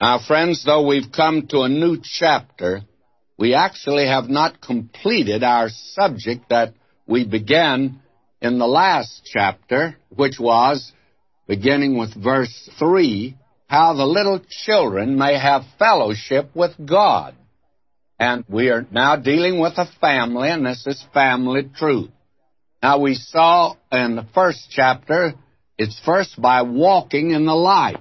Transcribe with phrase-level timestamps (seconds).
[0.00, 2.82] Now, friends, though we've come to a new chapter,
[3.36, 6.74] we actually have not completed our subject that
[7.06, 8.00] we began
[8.40, 10.92] in the last chapter, which was,
[11.48, 17.34] beginning with verse 3, how the little children may have fellowship with God.
[18.20, 22.10] And we are now dealing with a family, and this is family truth.
[22.80, 25.34] Now, we saw in the first chapter,
[25.76, 27.98] it's first by walking in the light.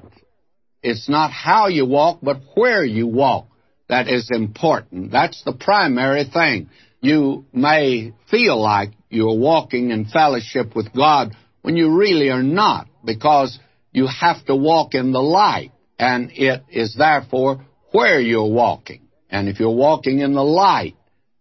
[0.88, 3.48] It's not how you walk, but where you walk
[3.90, 5.12] that is important.
[5.12, 6.70] That's the primary thing.
[7.02, 12.88] You may feel like you're walking in fellowship with God when you really are not,
[13.04, 13.58] because
[13.92, 19.02] you have to walk in the light, and it is therefore where you're walking.
[19.30, 20.96] And if you're walking in the light,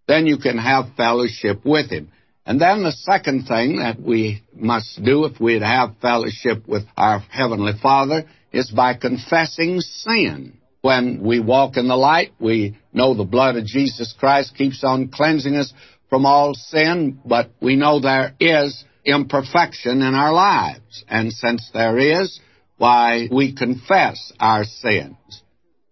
[0.09, 2.11] then you can have fellowship with Him.
[2.45, 7.19] And then the second thing that we must do if we'd have fellowship with our
[7.19, 10.59] Heavenly Father is by confessing sin.
[10.81, 15.09] When we walk in the light, we know the blood of Jesus Christ keeps on
[15.09, 15.73] cleansing us
[16.09, 21.05] from all sin, but we know there is imperfection in our lives.
[21.09, 22.41] And since there is,
[22.79, 25.17] why, we confess our sins.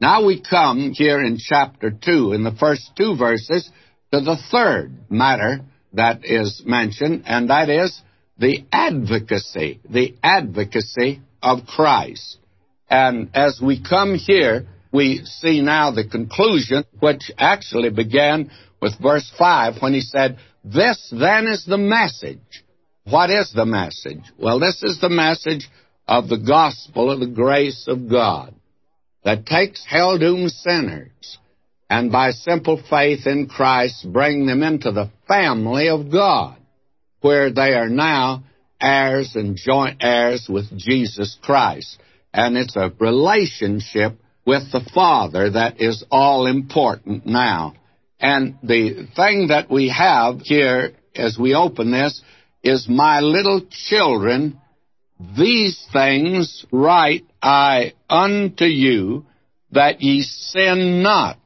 [0.01, 3.69] Now we come here in chapter 2, in the first two verses,
[4.13, 5.61] to the third matter
[5.93, 8.01] that is mentioned, and that is
[8.39, 12.39] the advocacy, the advocacy of Christ.
[12.89, 19.31] And as we come here, we see now the conclusion, which actually began with verse
[19.39, 22.65] 5 when he said, This then is the message.
[23.05, 24.23] What is the message?
[24.39, 25.69] Well, this is the message
[26.07, 28.55] of the gospel of the grace of God
[29.25, 31.39] that takes hell doomed sinners
[31.89, 36.57] and by simple faith in Christ bring them into the family of God,
[37.21, 38.45] where they are now
[38.81, 41.99] heirs and joint heirs with Jesus Christ.
[42.35, 47.75] And it's a relationship with the Father that is all important now.
[48.19, 52.21] And the thing that we have here as we open this
[52.65, 54.61] is, My little children,
[55.39, 59.27] these things write I unto you,
[59.71, 61.39] that ye sin not.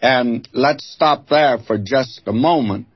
[0.00, 2.86] And let's stop there for just a moment.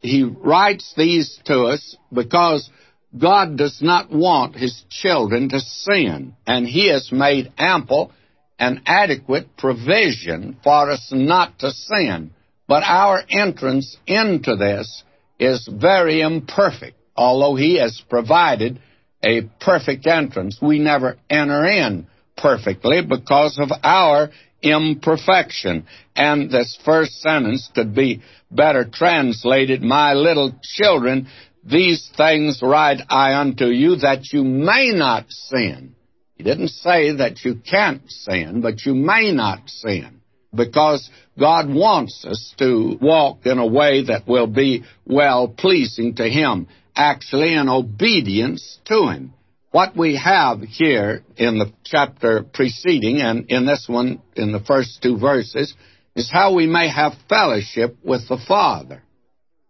[0.00, 2.70] He writes these to us because
[3.18, 8.12] God does not want His children to sin, and He has made ample
[8.58, 12.30] and adequate provision for us not to sin.
[12.68, 15.04] But our entrance into this
[15.38, 16.96] is very imperfect.
[17.16, 18.80] Although He has provided
[19.22, 22.06] a perfect entrance, we never enter in
[22.36, 24.30] perfectly because of our
[24.62, 25.86] imperfection.
[26.14, 31.28] And this first sentence could be better translated, My little children,
[31.68, 35.96] these things write I unto you that you may not sin.
[36.36, 40.20] He didn't say that you can't sin, but you may not sin.
[40.54, 46.28] Because God wants us to walk in a way that will be well pleasing to
[46.28, 49.32] Him, actually in obedience to Him.
[49.72, 55.02] What we have here in the chapter preceding and in this one, in the first
[55.02, 55.74] two verses,
[56.14, 59.02] is how we may have fellowship with the Father.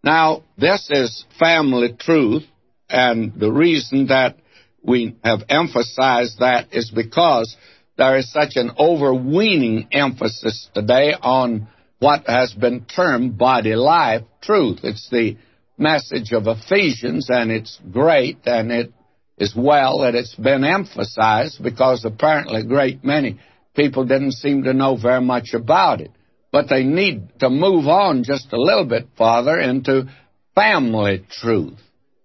[0.03, 2.43] Now, this is family truth,
[2.89, 4.37] and the reason that
[4.83, 7.55] we have emphasized that is because
[7.97, 11.67] there is such an overweening emphasis today on
[11.99, 14.79] what has been termed body life truth.
[14.83, 15.37] It's the
[15.77, 18.93] message of Ephesians, and it's great, and it
[19.37, 23.39] is well that it's been emphasized because apparently a great many
[23.75, 26.11] people didn't seem to know very much about it.
[26.57, 30.05] But they need to move on just a little bit farther into
[30.55, 31.77] family truth.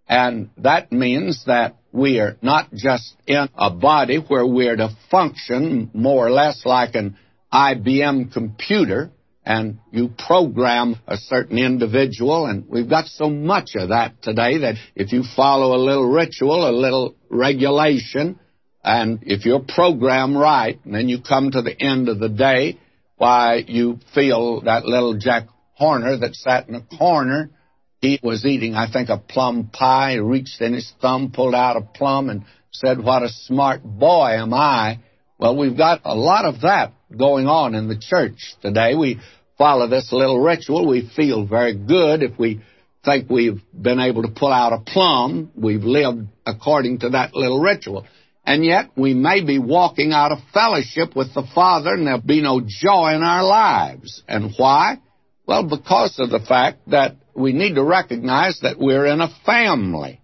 [0.08, 5.90] And that means that we are not just in a body where we're to function
[5.92, 7.18] more or less like an
[7.52, 9.10] IBM computer
[9.44, 14.76] and you program a certain individual, and we've got so much of that today that
[14.94, 18.40] if you follow a little ritual, a little regulation,
[18.82, 22.78] and if you're programmed right, and then you come to the end of the day,
[23.22, 27.50] why you feel that little Jack Horner that sat in a corner
[28.00, 30.14] he was eating, I think, a plum pie.
[30.14, 32.42] He reached in his thumb, pulled out a plum, and
[32.72, 34.98] said, What a smart boy am I.
[35.38, 38.96] Well, we've got a lot of that going on in the church today.
[38.96, 39.20] We
[39.56, 40.88] follow this little ritual.
[40.88, 42.60] We feel very good if we
[43.04, 45.52] think we've been able to pull out a plum.
[45.54, 48.04] We've lived according to that little ritual.
[48.44, 52.42] And yet we may be walking out of fellowship with the Father and there'll be
[52.42, 54.22] no joy in our lives.
[54.26, 54.98] And why?
[55.46, 60.20] Well, because of the fact that we need to recognize that we're in a family.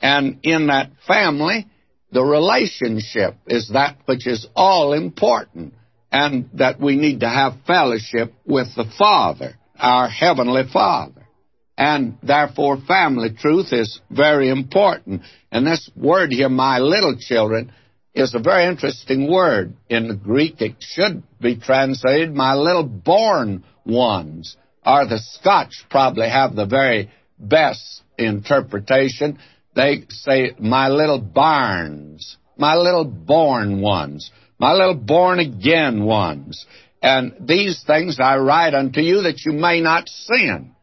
[0.00, 1.66] And in that family,
[2.12, 5.74] the relationship is that which is all important.
[6.14, 11.23] and that we need to have fellowship with the Father, our Heavenly Father.
[11.76, 15.22] And therefore, family truth is very important.
[15.50, 17.72] And this word here, my little children,
[18.14, 19.74] is a very interesting word.
[19.88, 24.56] In the Greek, it should be translated, my little born ones.
[24.86, 29.38] Or the Scotch probably have the very best interpretation.
[29.74, 36.64] They say, my little bairns, my little born ones, my little born again ones.
[37.02, 40.74] And these things I write unto you that you may not sin.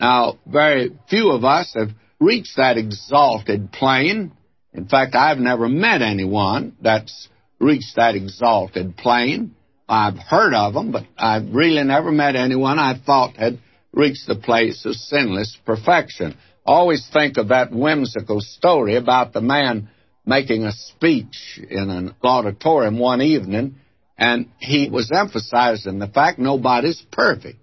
[0.00, 4.32] Now, very few of us have reached that exalted plane.
[4.72, 9.54] In fact, I've never met anyone that's reached that exalted plane.
[9.88, 13.58] I've heard of them, but I've really never met anyone I thought had
[13.92, 16.36] reached the place of sinless perfection.
[16.64, 19.90] Always think of that whimsical story about the man
[20.24, 23.76] making a speech in an auditorium one evening,
[24.16, 27.58] and he was emphasizing the fact nobody's perfect.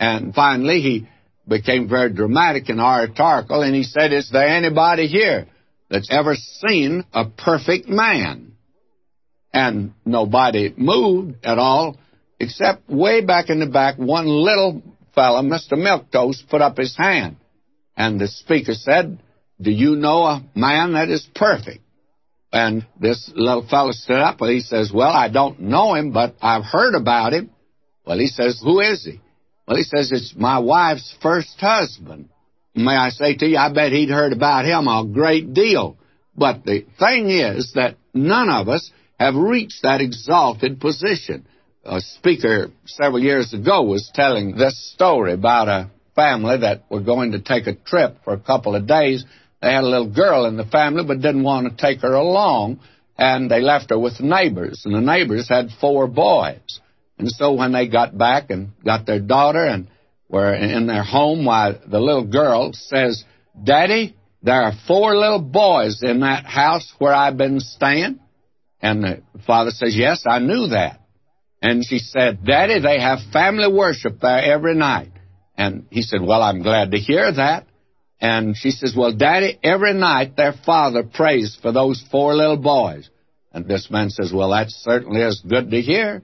[0.00, 1.08] And finally, he
[1.48, 5.46] became very dramatic and oratorical, and he said, Is there anybody here
[5.88, 8.52] that's ever seen a perfect man?
[9.52, 11.96] And nobody moved at all,
[12.38, 14.82] except way back in the back, one little
[15.14, 15.72] fellow, Mr.
[15.72, 17.36] Milquetoast, put up his hand.
[17.96, 19.18] And the speaker said,
[19.60, 21.80] Do you know a man that is perfect?
[22.52, 26.36] And this little fellow stood up and he says, Well, I don't know him, but
[26.40, 27.50] I've heard about him.
[28.06, 29.20] Well, he says, Who is he?
[29.68, 32.30] Well, he says it's my wife's first husband.
[32.74, 35.98] May I say to you, I bet he'd heard about him a great deal.
[36.34, 41.46] But the thing is that none of us have reached that exalted position.
[41.84, 47.32] A speaker several years ago was telling this story about a family that were going
[47.32, 49.26] to take a trip for a couple of days.
[49.60, 52.80] They had a little girl in the family but didn't want to take her along,
[53.18, 56.80] and they left her with neighbors, and the neighbors had four boys.
[57.18, 59.88] And so when they got back and got their daughter and
[60.28, 63.24] were in their home, why the little girl says,
[63.62, 68.20] Daddy, there are four little boys in that house where I've been staying.
[68.80, 71.00] And the father says, Yes, I knew that.
[71.60, 75.10] And she said, Daddy, they have family worship there every night.
[75.56, 77.66] And he said, Well, I'm glad to hear that.
[78.20, 83.10] And she says, Well, Daddy, every night their father prays for those four little boys.
[83.52, 86.22] And this man says, Well, that certainly is good to hear.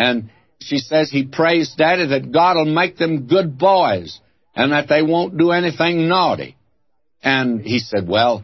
[0.00, 0.30] And
[0.60, 4.18] she says he prays Daddy that God will make them good boys
[4.56, 6.56] and that they won't do anything naughty.
[7.22, 8.42] And he said, Well,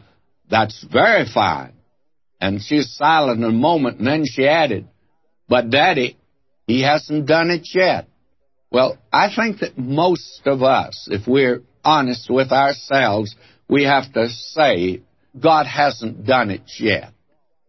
[0.51, 1.73] that's very fine.
[2.39, 4.87] And she's silent a moment, and then she added,
[5.49, 6.19] But Daddy,
[6.67, 8.07] he hasn't done it yet.
[8.69, 13.35] Well, I think that most of us, if we're honest with ourselves,
[13.67, 15.01] we have to say,
[15.39, 17.13] God hasn't done it yet.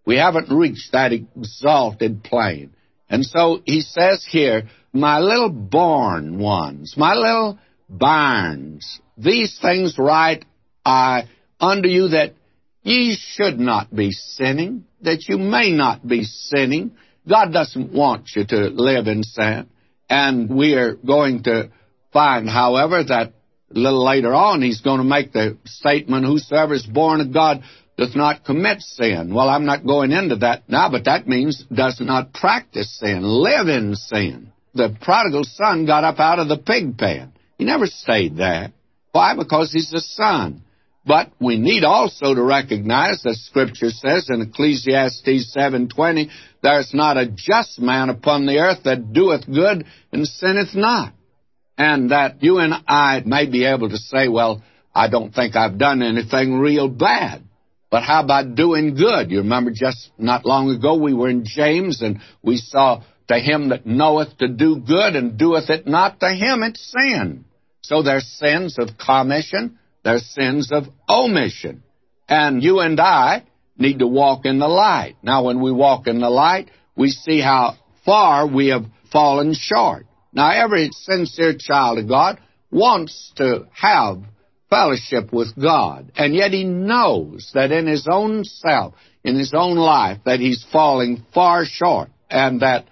[0.04, 2.74] We haven't reached that exalted plane.
[3.08, 7.58] And so he says here, my little born ones, my little
[7.88, 10.44] bairns, these things write
[10.84, 11.28] I
[11.60, 12.34] unto you that
[12.82, 16.92] ye should not be sinning, that you may not be sinning.
[17.28, 19.68] God doesn't want you to live in sin.
[20.08, 21.70] And we are going to
[22.12, 23.34] find, however, that
[23.74, 27.62] a little later on he's going to make the statement, Whosoever is born of God
[27.98, 29.34] does not commit sin.
[29.34, 33.66] Well, I'm not going into that now, but that means does not practice sin, live
[33.66, 34.52] in sin.
[34.72, 37.32] The prodigal son got up out of the pig pen.
[37.58, 38.72] He never stayed there.
[39.10, 39.34] Why?
[39.34, 40.62] Because he's a son.
[41.04, 46.28] But we need also to recognize that Scripture says in Ecclesiastes 7:20,
[46.62, 51.14] "There's not a just man upon the earth that doeth good and sinneth not."
[51.76, 54.62] And that you and I may be able to say, "Well,
[54.94, 57.47] I don't think I've done anything real bad."
[57.90, 59.30] But how about doing good?
[59.30, 63.70] You remember just not long ago we were in James and we saw to him
[63.70, 67.44] that knoweth to do good and doeth it not, to him it's sin.
[67.82, 71.82] So there's sins of commission, there's sins of omission.
[72.28, 73.44] And you and I
[73.78, 75.16] need to walk in the light.
[75.22, 80.06] Now, when we walk in the light, we see how far we have fallen short.
[80.32, 82.38] Now, every sincere child of God
[82.70, 84.22] wants to have
[84.70, 86.12] fellowship with God.
[86.16, 88.94] And yet he knows that in his own self,
[89.24, 92.86] in his own life, that he's falling far short and that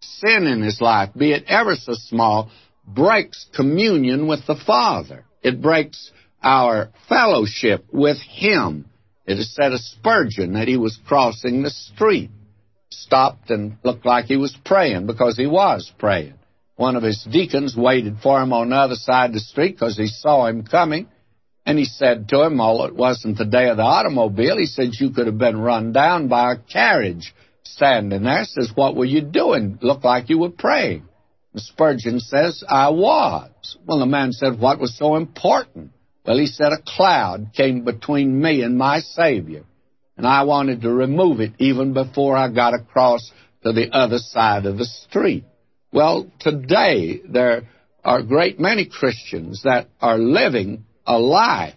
[0.00, 2.50] sin in his life, be it ever so small,
[2.86, 5.24] breaks communion with the Father.
[5.42, 6.10] It breaks
[6.42, 8.86] our fellowship with him.
[9.26, 12.30] It is said of Spurgeon that he was crossing the street,
[12.90, 16.34] stopped and looked like he was praying because he was praying.
[16.74, 19.96] One of his deacons waited for him on the other side of the street because
[19.96, 21.06] he saw him coming
[21.64, 24.90] and he said to him, although it wasn't the day of the automobile, he said,
[24.92, 29.04] You could have been run down by a carriage standing there, He says, What were
[29.04, 29.78] you doing?
[29.80, 31.04] Looked like you were praying.
[31.52, 33.76] And Spurgeon says, I was.
[33.86, 35.92] Well, the man said, What was so important?
[36.26, 39.64] Well, he said, A cloud came between me and my Savior,
[40.16, 43.30] and I wanted to remove it even before I got across
[43.62, 45.44] to the other side of the street.
[45.92, 47.68] Well, today there
[48.04, 51.74] are a great many Christians that are living a life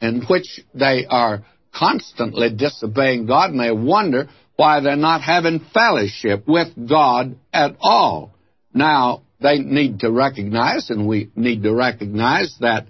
[0.00, 1.44] in which they are
[1.74, 8.32] constantly disobeying God, and they wonder why they're not having fellowship with God at all.
[8.74, 12.86] Now, they need to recognize, and we need to recognize that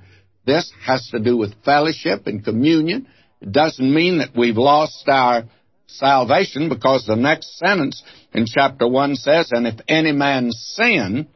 [0.46, 3.06] this has to do with fellowship and communion.
[3.42, 5.44] It doesn't mean that we've lost our
[5.86, 11.28] salvation because the next sentence in chapter 1 says, And if any man sin,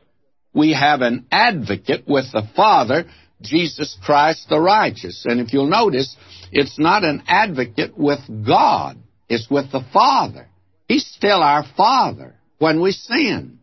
[0.55, 3.05] we have an advocate with the Father,
[3.43, 5.25] Jesus Christ the righteous.
[5.27, 6.17] And if you'll notice,
[6.51, 10.49] it's not an advocate with God, it's with the Father.
[10.89, 13.59] He's still our Father when we sin.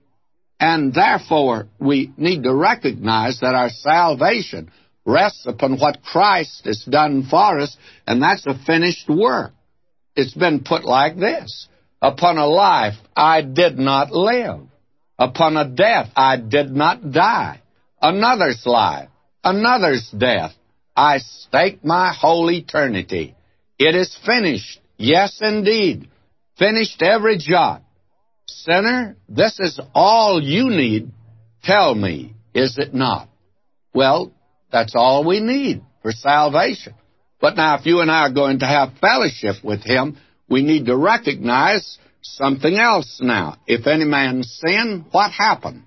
[0.59, 4.71] And therefore, we need to recognize that our salvation
[5.05, 9.53] rests upon what Christ has done for us, and that's a finished work.
[10.15, 11.67] It's been put like this
[12.01, 14.62] Upon a life I did not live,
[15.17, 17.62] upon a death I did not die,
[18.01, 19.08] another's life,
[19.43, 20.53] another's death.
[20.96, 23.36] I stake my whole eternity.
[23.77, 24.79] It is finished.
[24.98, 26.10] Yes, indeed.
[26.58, 27.81] Finished every jot.
[28.48, 31.12] Sinner, this is all you need.
[31.63, 33.29] Tell me, is it not?
[33.93, 34.34] Well,
[34.72, 36.96] that's all we need for salvation.
[37.39, 40.17] But now, if you and I are going to have fellowship with Him,
[40.50, 43.58] we need to recognize something else now.
[43.67, 45.84] If any man sin, what happens?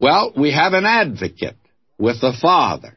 [0.00, 1.56] Well, we have an advocate
[1.98, 2.96] with the Father.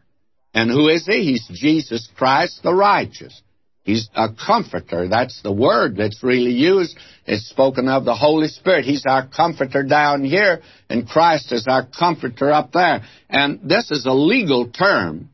[0.53, 1.23] And who is he?
[1.23, 3.41] He's Jesus Christ the righteous.
[3.83, 5.07] He's a comforter.
[5.07, 6.97] That's the word that's really used.
[7.25, 8.83] It's spoken of the Holy Spirit.
[8.83, 13.03] He's our comforter down here, and Christ is our comforter up there.
[13.29, 15.29] And this is a legal term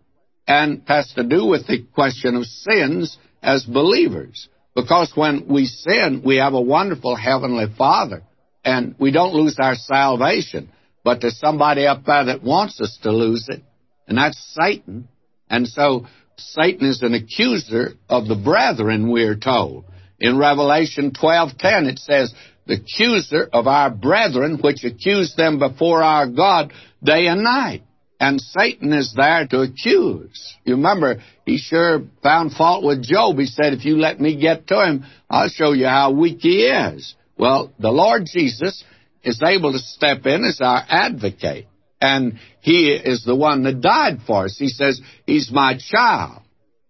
[0.48, 4.50] and has to do with the question of sins as believers.
[4.76, 8.22] Because when we sin, we have a wonderful Heavenly Father,
[8.64, 10.70] and we don't lose our salvation.
[11.04, 13.62] But there's somebody up there that wants us to lose it,
[14.08, 15.08] and that's Satan.
[15.50, 16.08] And so
[16.38, 19.86] Satan is an accuser of the brethren, we're told.
[20.20, 22.34] In Revelation 12:10 it says,
[22.66, 26.72] "The accuser of our brethren which accuse them before our God
[27.04, 27.84] day and night."
[28.20, 30.56] And Satan is there to accuse.
[30.64, 33.38] You remember, he sure found fault with Job.
[33.38, 36.68] He said, If you let me get to him, I'll show you how weak he
[36.68, 37.16] is.
[37.38, 38.86] Well, the Lord Jesus
[39.24, 41.68] is able to step in as our advocate
[42.04, 44.58] and he is the one that died for us.
[44.60, 46.42] He says, He's my child.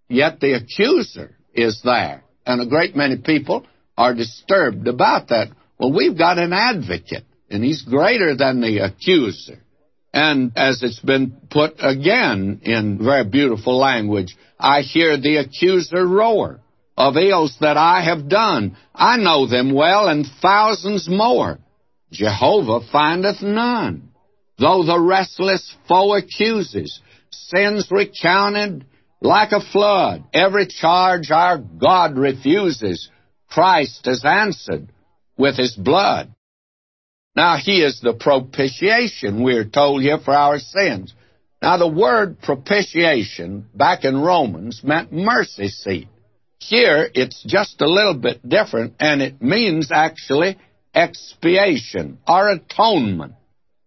[0.09, 2.23] Yet the accuser is there.
[2.47, 5.49] And a great many people are disturbed about that.
[5.77, 9.59] Well, we've got an advocate, and he's greater than the accuser.
[10.11, 16.59] And as it's been put again in very beautiful language, I hear the accuser roar
[16.97, 18.77] of ills that I have done.
[18.95, 21.59] I know them well, and thousands more.
[22.13, 24.09] Jehovah findeth none.
[24.57, 27.01] Though the restless foe accuses,
[27.31, 28.85] sins recounted
[29.19, 33.09] like a flood, every charge our God refuses,
[33.49, 34.89] Christ has answered
[35.37, 36.33] with his blood.
[37.35, 41.13] Now, he is the propitiation, we're told here, for our sins.
[41.61, 46.09] Now, the word propitiation back in Romans meant mercy seat.
[46.59, 50.57] Here, it's just a little bit different, and it means actually
[50.93, 53.33] expiation or atonement.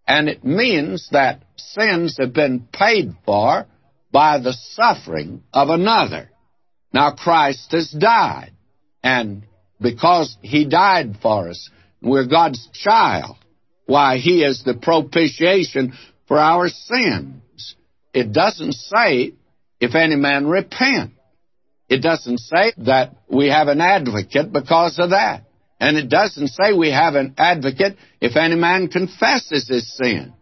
[0.06, 3.66] And it means that sins have been paid for
[4.12, 6.30] by the suffering of another.
[6.92, 8.52] Now, Christ has died.
[9.02, 9.46] And
[9.80, 11.70] because he died for us,
[12.00, 13.36] we're God's child.
[13.86, 15.92] Why, he is the propitiation
[16.26, 17.76] for our sins.
[18.12, 19.34] It doesn't say,
[19.80, 21.12] if any man repent.
[21.88, 25.44] It doesn't say that we have an advocate because of that.
[25.78, 30.32] And it doesn't say we have an advocate if any man confesses his sins.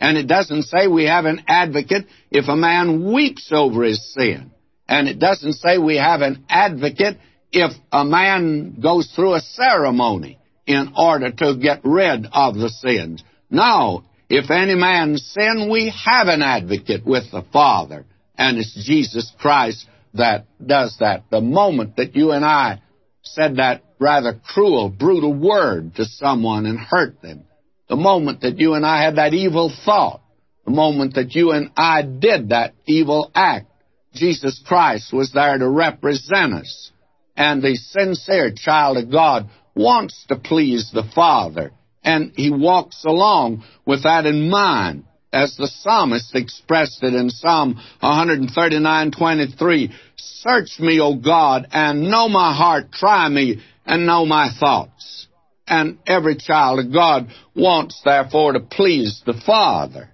[0.00, 4.50] And it doesn't say we have an advocate if a man weeps over his sin.
[4.88, 7.18] And it doesn't say we have an advocate
[7.52, 13.22] if a man goes through a ceremony in order to get rid of the sins.
[13.50, 18.06] No, if any man sin, we have an advocate with the Father.
[18.36, 21.24] And it's Jesus Christ that does that.
[21.30, 22.80] The moment that you and I
[23.22, 27.44] said that rather cruel, brutal word to someone and hurt them.
[27.88, 30.22] The moment that you and I had that evil thought,
[30.64, 33.66] the moment that you and I did that evil act,
[34.14, 36.90] Jesus Christ was there to represent us.
[37.36, 43.64] And the sincere child of God wants to please the Father, and he walks along
[43.86, 45.04] with that in mind.
[45.32, 52.52] As the psalmist expressed it in Psalm 139:23, "Search me, O God, and know my
[52.52, 55.26] heart; try me and know my thoughts."
[55.66, 60.10] And every child of God wants, therefore, to please the Father.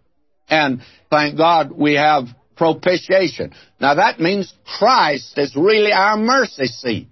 [0.49, 3.53] And thank God we have propitiation.
[3.81, 7.09] Now that means Christ is really our mercy seat.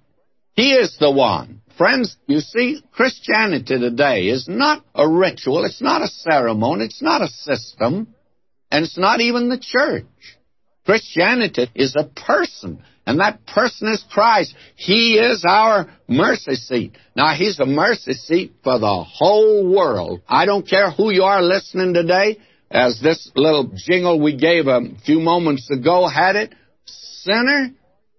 [0.54, 1.61] He is the one.
[1.76, 7.23] Friends, you see, Christianity today is not a ritual, it's not a ceremony, it's not
[7.23, 8.14] a system,
[8.70, 10.04] and it's not even the church.
[10.87, 14.54] Christianity is a person, and that person is Christ.
[14.76, 16.96] He is our mercy seat.
[17.14, 20.23] Now, He's a mercy seat for the whole world.
[20.28, 22.38] I don't care who you are listening today,
[22.70, 26.54] as this little jingle we gave a few moments ago had it.
[26.87, 27.70] Sinner,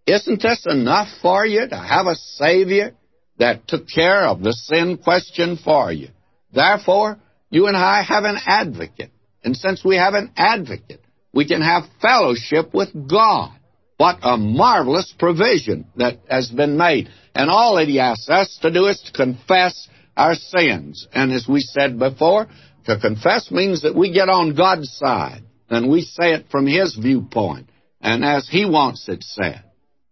[0.05, 2.93] isn't this enough for you to have a Savior
[3.37, 6.09] that took care of the sin question for you?
[6.53, 9.11] Therefore, you and I have an advocate.
[9.43, 11.01] And since we have an advocate,
[11.33, 13.51] we can have fellowship with God.
[13.97, 17.09] What a marvelous provision that has been made.
[17.33, 19.87] And all that He asks us to do is to confess
[20.17, 21.07] our sins.
[21.13, 22.47] And as we said before,
[22.85, 26.95] to confess means that we get on God's side and we say it from His
[26.95, 27.69] viewpoint
[28.01, 29.63] and as He wants it said.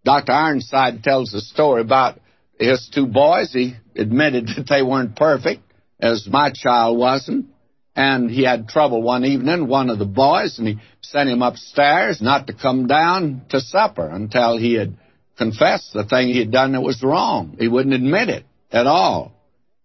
[0.05, 0.31] Dr.
[0.31, 2.19] Ironside tells a story about
[2.59, 3.53] his two boys.
[3.53, 5.61] He admitted that they weren't perfect,
[5.99, 7.47] as my child wasn't.
[7.95, 12.21] And he had trouble one evening, one of the boys, and he sent him upstairs
[12.21, 14.97] not to come down to supper until he had
[15.38, 17.55] confessed the thing he had done that was wrong.
[17.59, 19.33] He wouldn't admit it at all.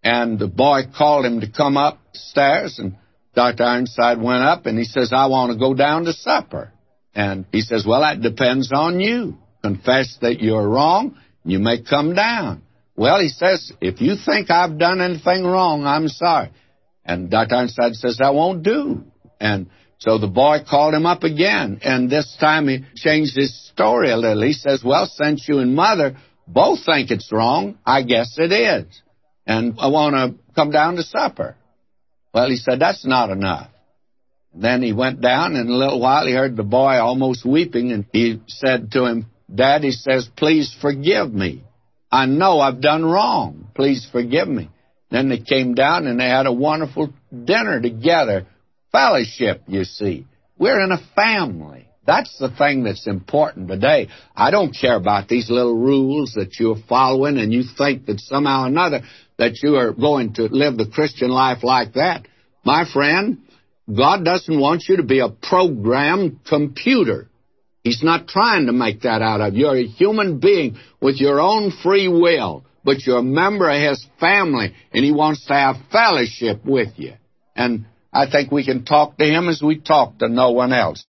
[0.03, 2.95] And the boy called him to come upstairs, and
[3.35, 3.63] Dr.
[3.63, 6.71] Ironside went up, and he says, I want to go down to supper.
[7.13, 9.37] And he says, Well, that depends on you.
[9.61, 12.63] Confess that you're wrong, and you may come down.
[12.95, 16.51] Well, he says, If you think I've done anything wrong, I'm sorry.
[17.05, 17.55] And Dr.
[17.55, 19.03] Ironside says, That won't do.
[19.39, 24.11] And so the boy called him up again, and this time he changed his story
[24.11, 24.43] a little.
[24.43, 29.01] He says, Well, since you and mother both think it's wrong, I guess it is
[29.49, 31.55] and I want to come down to supper.
[32.33, 33.71] Well, he said, that's not enough.
[34.53, 37.91] Then he went down, and in a little while he heard the boy almost weeping,
[37.91, 41.63] and he said to him, Dad, he says, please forgive me.
[42.11, 43.69] I know I've done wrong.
[43.73, 44.69] Please forgive me.
[45.11, 48.45] Then they came down and they had a wonderful dinner together.
[48.91, 50.25] Fellowship, you see.
[50.57, 51.87] We're in a family.
[52.05, 54.09] That's the thing that's important today.
[54.35, 58.63] I don't care about these little rules that you're following and you think that somehow
[58.63, 59.01] or another
[59.37, 62.27] that you are going to live the Christian life like that.
[62.63, 63.39] My friend,
[63.95, 67.29] God doesn't want you to be a programmed computer.
[67.83, 69.65] He's not trying to make that out of you.
[69.65, 74.03] You're a human being with your own free will, but you're a member of His
[74.19, 77.13] family, and He wants to have fellowship with you.
[77.55, 81.05] And I think we can talk to Him as we talk to no one else.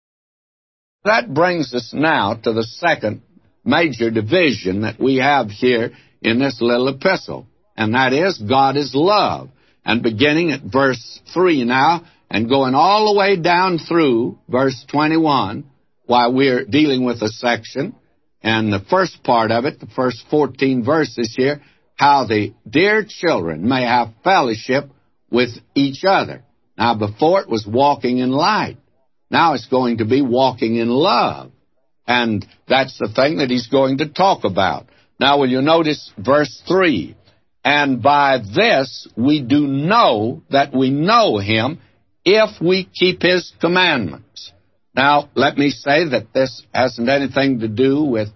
[1.04, 3.22] That brings us now to the second
[3.64, 8.90] major division that we have here in this little epistle, and that is God is
[8.92, 9.48] love.
[9.84, 15.64] And beginning at verse 3 now, and going all the way down through verse 21,
[16.06, 17.94] while we're dealing with a section,
[18.42, 21.60] and the first part of it, the first 14 verses here,
[21.96, 24.84] how the dear children may have fellowship
[25.30, 26.44] with each other.
[26.76, 28.76] Now, before it was walking in light.
[29.30, 31.50] Now it's going to be walking in love.
[32.06, 34.86] And that's the thing that he's going to talk about.
[35.20, 37.14] Now, will you notice verse 3?
[37.64, 41.80] And by this we do know that we know him
[42.24, 44.52] if we keep his commandments.
[44.98, 48.30] Now, let me say that this hasn't anything to do with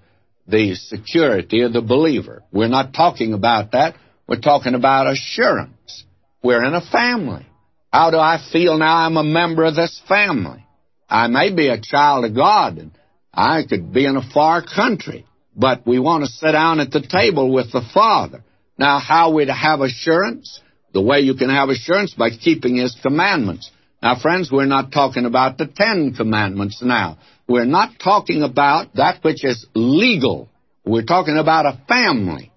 [0.46, 2.44] the security of the believer.
[2.52, 3.96] We're not talking about that.
[4.28, 6.04] We're talking about assurance.
[6.40, 7.48] We're in a family.
[7.92, 10.64] How do I feel now I'm a member of this family?
[11.08, 12.92] I may be a child of God, and
[13.34, 17.02] I could be in a far country, but we want to sit down at the
[17.02, 18.44] table with the Father.
[18.78, 20.60] Now, how we to have assurance?
[20.92, 23.68] The way you can have assurance by keeping His commandments.
[24.02, 27.18] Now, friends, we're not talking about the Ten Commandments now.
[27.48, 30.48] We're not talking about that which is legal.
[30.84, 32.50] We're talking about a family.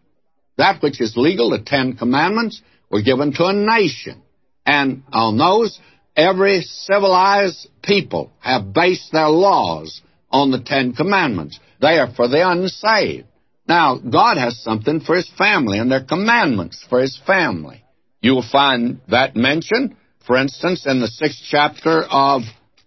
[0.57, 4.21] That which is legal, the Ten Commandments, were given to a nation.
[4.65, 5.79] And on those,
[6.15, 11.59] Every civilized people have based their laws on the Ten Commandments.
[11.81, 13.27] They are for the unsaved.
[13.67, 17.83] Now, God has something for His family, and they're commandments for His family.
[18.21, 22.41] You'll find that mentioned, for instance, in the sixth chapter of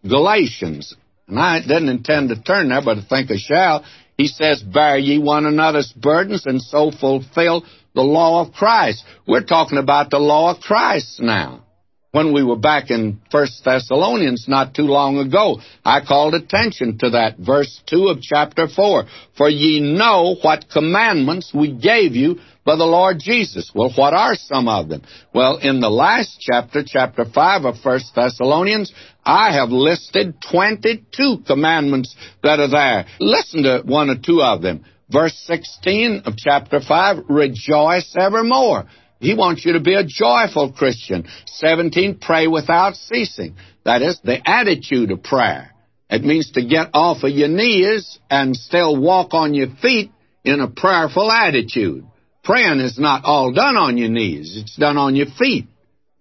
[0.07, 0.95] Galatians.
[1.27, 3.85] And I didn't intend to turn there, but I think I shall.
[4.17, 9.05] He says, Bear ye one another's burdens, and so fulfill the law of Christ.
[9.27, 11.65] We're talking about the law of Christ now.
[12.11, 17.11] When we were back in First Thessalonians not too long ago, I called attention to
[17.11, 19.05] that verse 2 of chapter 4.
[19.37, 23.73] For ye know what commandments we gave you by the Lord Jesus.
[23.75, 25.01] Well, what are some of them?
[25.33, 28.93] Well, in the last chapter, chapter 5 of First Thessalonians,
[29.25, 33.07] I have listed 22 commandments that are there.
[33.21, 34.85] Listen to one or two of them.
[35.11, 38.85] Verse 16 of chapter 5, rejoice evermore.
[39.19, 41.27] He wants you to be a joyful Christian.
[41.47, 43.57] 17, pray without ceasing.
[43.87, 45.73] That is the attitude of prayer.
[46.11, 50.11] It means to get off of your knees and still walk on your feet
[50.45, 52.05] in a prayerful attitude.
[52.49, 54.57] Praying is not all done on your knees.
[54.57, 55.67] It's done on your feet.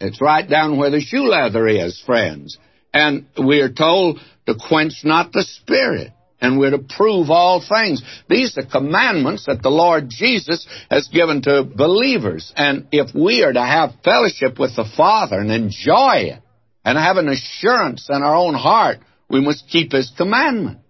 [0.02, 2.58] It's right down where the shoe leather is, friends.
[2.94, 6.12] And we are told to quench not the spirit
[6.42, 8.04] and we're to prove all things.
[8.28, 12.52] These are commandments that the Lord Jesus has given to believers.
[12.58, 16.42] And if we are to have fellowship with the Father and enjoy it
[16.84, 18.98] and have an assurance in our own heart,
[19.30, 20.82] we must keep His commandments.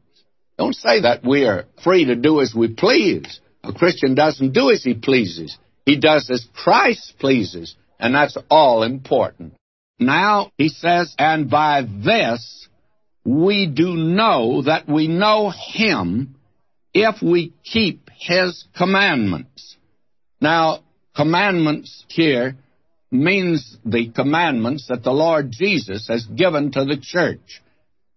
[0.57, 3.39] Don't say that we are free to do as we please.
[3.67, 5.57] A Christian doesn't do as he pleases.
[5.85, 7.75] He does as Christ pleases.
[7.99, 9.53] And that's all important.
[9.99, 12.67] Now, he says, and by this
[13.27, 16.35] we do know that we know Him
[16.93, 19.75] if we keep His commandments.
[20.39, 20.79] Now,
[21.13, 22.55] commandments here
[23.11, 27.61] means the commandments that the Lord Jesus has given to the church.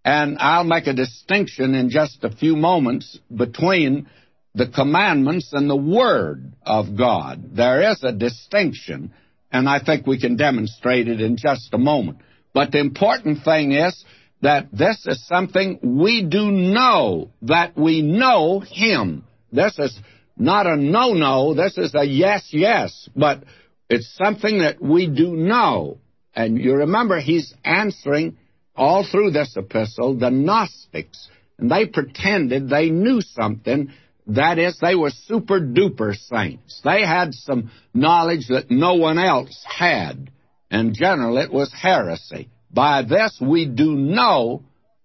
[0.04, 4.06] And I'll make a distinction in just a few moments between
[4.54, 7.54] the commandments and the Word of God.
[7.54, 9.12] There is a distinction,
[9.52, 12.18] and I think we can demonstrate it in just a moment.
[12.52, 14.04] But the important thing is
[14.42, 19.24] that this is something we do know, that we know Him.
[19.52, 19.98] This is
[20.36, 23.44] not a no no, this is a yes yes, but
[23.88, 25.98] it's something that we do know.
[26.34, 28.38] And you remember, He's answering
[28.74, 33.92] all through this epistle the Gnostics, and they pretended they knew something.
[34.34, 36.80] That is, they were super duper saints.
[36.84, 40.30] They had some knowledge that no one else had.
[40.70, 42.48] In general, it was heresy.
[42.70, 44.62] By this we do know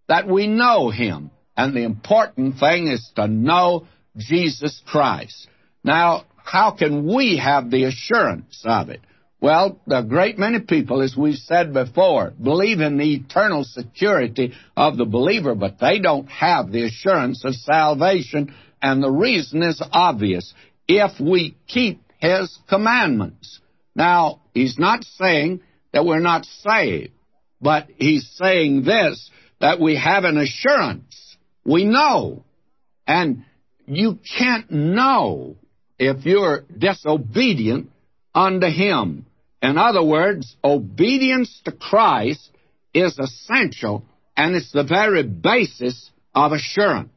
[0.08, 1.32] that we know him.
[1.58, 5.48] And the important thing is to know Jesus Christ.
[5.84, 9.02] Now, how can we have the assurance of it?
[9.42, 14.98] Well, a great many people, as we've said before, believe in the eternal security of
[14.98, 18.54] the believer, but they don't have the assurance of salvation,
[18.86, 20.54] and the reason is obvious.
[20.88, 23.60] If we keep His commandments.
[23.96, 27.12] Now, He's not saying that we're not saved.
[27.62, 31.38] But he's saying this that we have an assurance.
[31.64, 32.44] We know.
[33.08, 33.46] And
[33.88, 35.56] you can't know
[35.98, 37.92] if you're disobedient
[38.34, 39.26] unto him.
[39.62, 42.52] In other words, obedience to Christ
[42.94, 47.15] is essential and it's the very basis of assurance.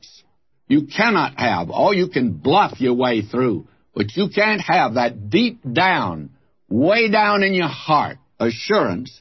[0.68, 5.30] You cannot have, or you can bluff your way through, but you can't have that
[5.30, 6.30] deep down,
[6.68, 9.20] way down in your heart assurance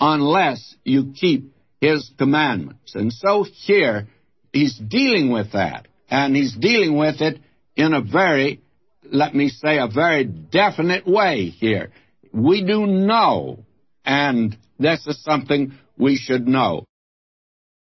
[0.00, 2.94] unless you keep his commandments.
[2.94, 4.06] And so here,
[4.52, 5.88] he's dealing with that.
[6.10, 7.40] And he's dealing with it
[7.76, 8.62] in a very,
[9.04, 11.90] let me say, a very definite way here.
[12.32, 13.64] We do know,
[14.04, 16.84] and this is something we should know.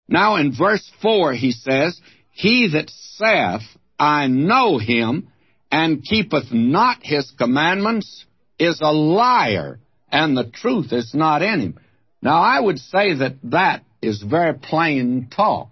[0.08, 1.99] Now in verse 4 he says,
[2.38, 3.63] He that saith,
[3.98, 5.30] I know him,
[5.71, 8.26] and keepeth not his commandments,
[8.60, 9.80] is a liar,
[10.12, 11.80] and the truth is not in him.
[12.21, 15.69] Now, I would say that that is very plain talk.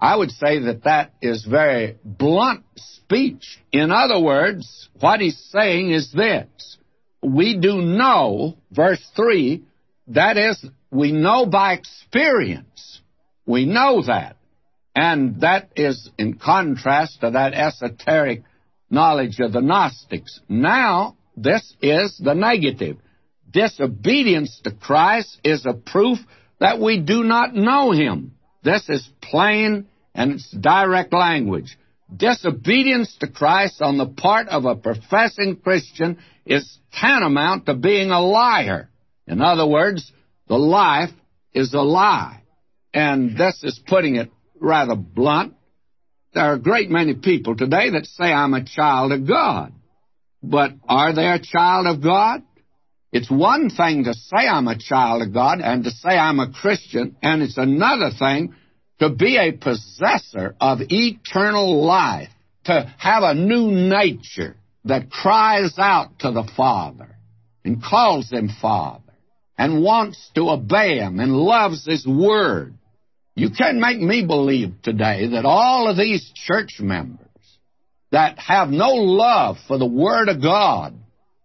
[0.00, 3.60] I would say that that is very blunt speech.
[3.72, 6.78] In other words, what he's saying is this.
[7.20, 9.64] We do know, verse 3,
[10.06, 13.00] that is, we know by experience.
[13.44, 14.36] We know that.
[15.00, 18.42] And that is in contrast to that esoteric
[18.90, 20.40] knowledge of the Gnostics.
[20.46, 22.98] Now, this is the negative
[23.50, 26.18] disobedience to Christ is a proof
[26.58, 28.32] that we do not know Him.
[28.62, 31.78] This is plain and it's direct language.
[32.14, 38.20] Disobedience to Christ on the part of a professing Christian is tantamount to being a
[38.20, 38.90] liar.
[39.26, 40.12] In other words,
[40.46, 41.14] the life
[41.54, 42.42] is a lie.
[42.92, 45.54] And this is putting it rather blunt.
[46.32, 49.72] There are a great many people today that say, I'm a child of God.
[50.42, 52.42] But are they a child of God?
[53.12, 56.52] It's one thing to say I'm a child of God and to say I'm a
[56.52, 58.54] Christian, and it's another thing
[59.00, 62.28] to be a possessor of eternal life,
[62.64, 64.56] to have a new nature.
[64.84, 67.16] that cries out to the Father
[67.64, 69.12] and calls him Father
[69.58, 72.74] and wants to obey him and loves his word.
[73.40, 77.26] You can't make me believe today that all of these church members
[78.12, 80.94] that have no love for the Word of God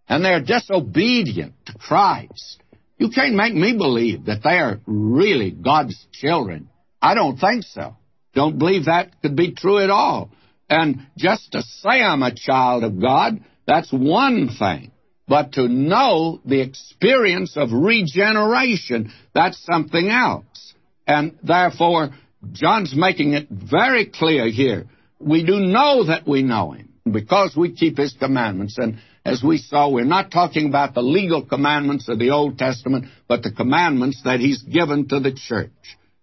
[0.06, 2.60] and they're disobedient to Christ,
[2.98, 6.68] you can't make me believe that they are really God's children.
[7.00, 7.96] I don't think so.
[8.34, 10.30] Don't believe that could be true at all.
[10.68, 14.92] And just to say I'm a child of God, that's one thing.
[15.26, 20.44] But to know the experience of regeneration, that's something else.
[21.06, 22.10] And therefore,
[22.52, 24.86] John's making it very clear here.
[25.18, 28.76] We do know that we know him because we keep his commandments.
[28.78, 33.06] And as we saw, we're not talking about the legal commandments of the Old Testament,
[33.28, 35.70] but the commandments that he's given to the church.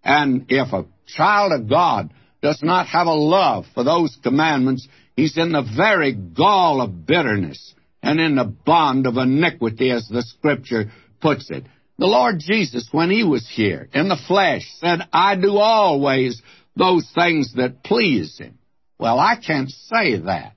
[0.02, 5.36] And if a child of God does not have a love for those commandments, he's
[5.38, 10.92] in the very gall of bitterness and in the bond of iniquity, as the scripture
[11.22, 11.64] puts it.
[11.98, 16.42] The Lord Jesus, when he was here in the flesh, said, I do always
[16.76, 18.58] those things that please him.
[18.98, 20.54] Well, I can't say that,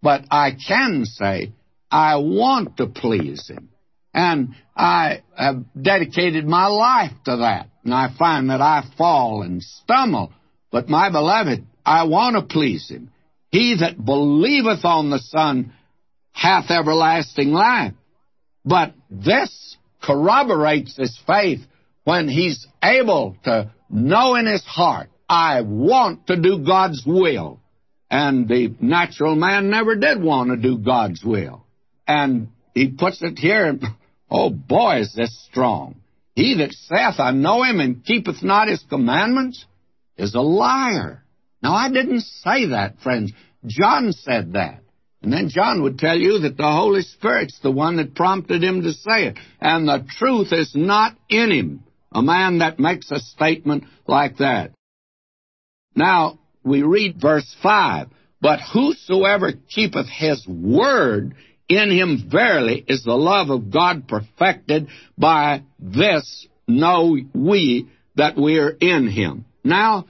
[0.00, 1.52] but I can say,
[1.90, 3.70] I want to please him.
[4.14, 7.68] And I have dedicated my life to that.
[7.84, 10.32] And I find that I fall and stumble.
[10.70, 13.10] But my beloved, I want to please him.
[13.50, 15.72] He that believeth on the Son
[16.32, 17.92] hath everlasting life.
[18.64, 21.60] But this corroborates his faith
[22.04, 27.60] when he's able to know in his heart, I want to do God's will.
[28.08, 31.66] And the natural man never did want to do God's will.
[32.06, 33.78] And he puts it here,
[34.30, 35.96] oh boy, is this strong.
[36.36, 39.64] He that saith, I know him, and keepeth not his commandments,
[40.16, 41.24] is a liar.
[41.62, 43.32] Now, I didn't say that, friends.
[43.66, 44.82] John said that.
[45.26, 48.82] And then John would tell you that the Holy Spirit's the one that prompted him
[48.82, 49.36] to say it.
[49.60, 54.70] And the truth is not in him, a man that makes a statement like that.
[55.96, 58.06] Now, we read verse 5
[58.40, 61.34] But whosoever keepeth his word,
[61.68, 64.86] in him verily is the love of God perfected.
[65.18, 69.44] By this know we that we're in him.
[69.64, 70.06] Now,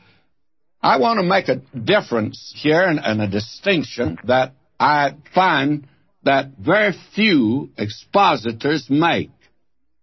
[0.83, 5.87] I want to make a difference here and, and a distinction that I find
[6.25, 9.31] that very few expositors make.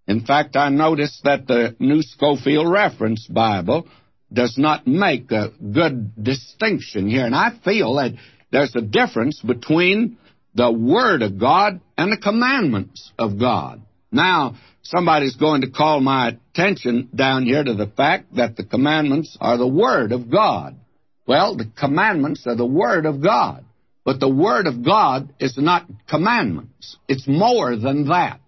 [0.07, 3.87] In fact, I notice that the New Scofield Reference Bible
[4.31, 7.25] does not make a good distinction here.
[7.25, 8.13] And I feel that
[8.51, 10.17] there's a difference between
[10.55, 13.81] the Word of God and the commandments of God.
[14.11, 19.37] Now, somebody's going to call my attention down here to the fact that the commandments
[19.39, 20.75] are the Word of God.
[21.27, 23.65] Well, the commandments are the Word of God.
[24.05, 26.97] But the Word of God is not commandments.
[27.07, 28.39] It's more than that.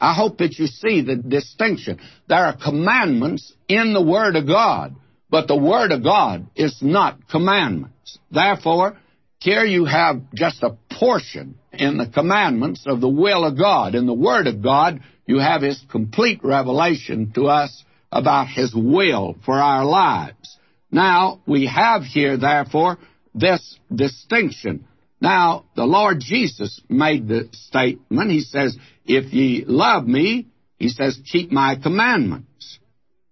[0.00, 2.00] I hope that you see the distinction.
[2.28, 4.96] There are commandments in the Word of God,
[5.30, 8.18] but the Word of God is not commandments.
[8.30, 8.98] Therefore,
[9.38, 13.94] here you have just a portion in the commandments of the will of God.
[13.94, 19.36] In the Word of God, you have His complete revelation to us about His will
[19.44, 20.58] for our lives.
[20.90, 22.98] Now, we have here, therefore,
[23.34, 24.86] this distinction.
[25.22, 28.32] Now, the Lord Jesus made the statement.
[28.32, 30.48] He says, If ye love me,
[30.80, 32.80] he says, keep my commandments.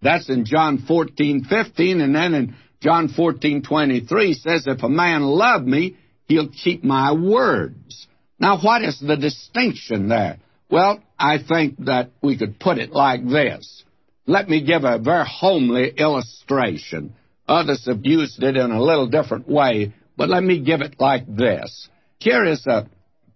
[0.00, 4.88] That's in John 14, 15, and then in John 14, 23 he says, If a
[4.88, 8.06] man love me, he'll keep my words.
[8.38, 10.38] Now, what is the distinction there?
[10.70, 13.82] Well, I think that we could put it like this.
[14.26, 17.16] Let me give a very homely illustration.
[17.48, 21.24] Others have used it in a little different way, but let me give it like
[21.34, 21.88] this.
[22.18, 22.86] Here is a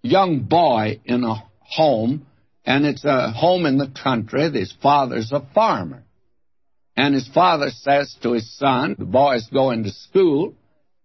[0.03, 2.27] young boy in a home,
[2.67, 4.51] and it's a home in the country.
[4.53, 6.05] His father's a farmer.
[6.95, 10.57] And his father says to his son, the boy's going to school,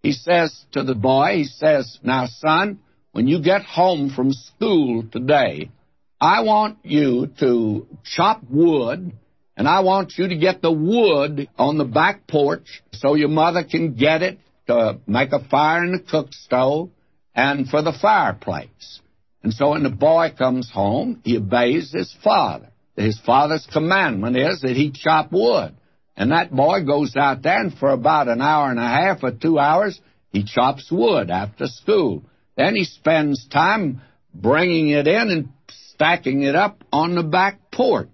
[0.03, 2.81] he says to the boy, he says, Now, son,
[3.13, 5.71] when you get home from school today,
[6.19, 9.13] I want you to chop wood,
[9.55, 13.63] and I want you to get the wood on the back porch so your mother
[13.63, 14.39] can get it
[14.69, 16.89] to make a fire in the cook stove
[17.35, 19.01] and for the fireplace.
[19.43, 22.69] And so when the boy comes home, he obeys his father.
[22.95, 25.75] His father's commandment is that he chop wood.
[26.17, 29.31] And that boy goes out there, and for about an hour and a half or
[29.31, 29.99] two hours,
[30.31, 32.23] he chops wood after school.
[32.57, 34.01] Then he spends time
[34.33, 35.49] bringing it in and
[35.93, 38.09] stacking it up on the back porch.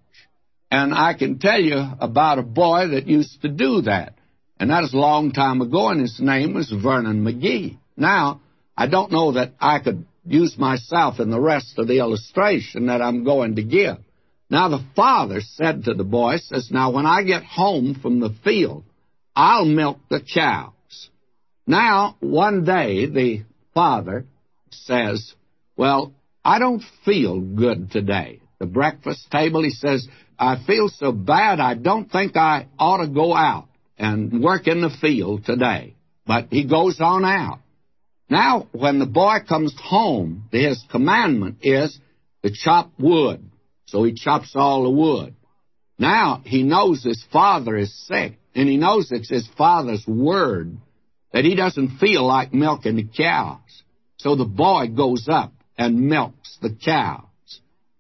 [0.70, 4.13] And I can tell you about a boy that used to do that.
[4.60, 7.78] And that was a long time ago, and his name was Vernon McGee.
[7.98, 8.41] Now,
[8.78, 13.02] I don't know that I could use myself in the rest of the illustration that
[13.02, 13.98] I'm going to give.
[14.50, 18.34] Now the father said to the boy, says, Now when I get home from the
[18.44, 18.84] field,
[19.36, 20.72] I'll milk the cows.
[21.68, 24.26] Now, one day the father
[24.70, 25.34] says,
[25.76, 26.13] Well,
[26.44, 28.39] I don't feel good today.
[28.60, 33.08] The breakfast table, he says, I feel so bad I don't think I ought to
[33.08, 35.95] go out and work in the field today.
[36.25, 37.60] But he goes on out.
[38.29, 41.97] Now, when the boy comes home, his commandment is
[42.43, 43.49] to chop wood.
[43.88, 45.36] So he chops all the wood.
[45.97, 50.77] Now he knows his father is sick, and he knows it's his father's word
[51.31, 53.60] that he doesn't feel like milking the cows.
[54.17, 57.23] So the boy goes up and milks the cows.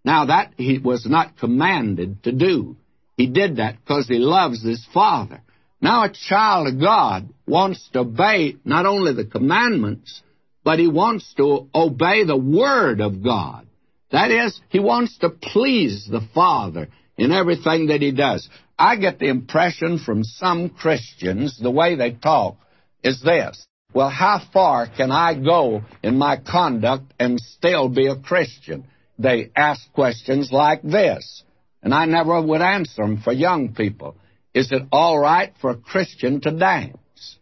[0.03, 2.77] Now that he was not commanded to do.
[3.17, 5.41] He did that because he loves his father.
[5.85, 10.23] Now a child of God wants to obey not only the commandments,
[10.63, 13.67] but he wants to obey the word of God.
[14.09, 18.49] That is, he wants to please the Father in everything that he does.
[18.79, 22.57] I get the impression from some Christians, the way they talk,
[23.03, 23.63] is this.
[23.93, 28.87] Well, how far can I go in my conduct and still be a Christian?
[29.19, 31.43] They ask questions like this,
[31.83, 34.17] and I never would answer them for young people.
[34.55, 37.37] Is it all right for a Christian to dance?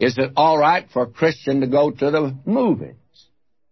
[0.00, 2.94] Is it all right for a Christian to go to the movies?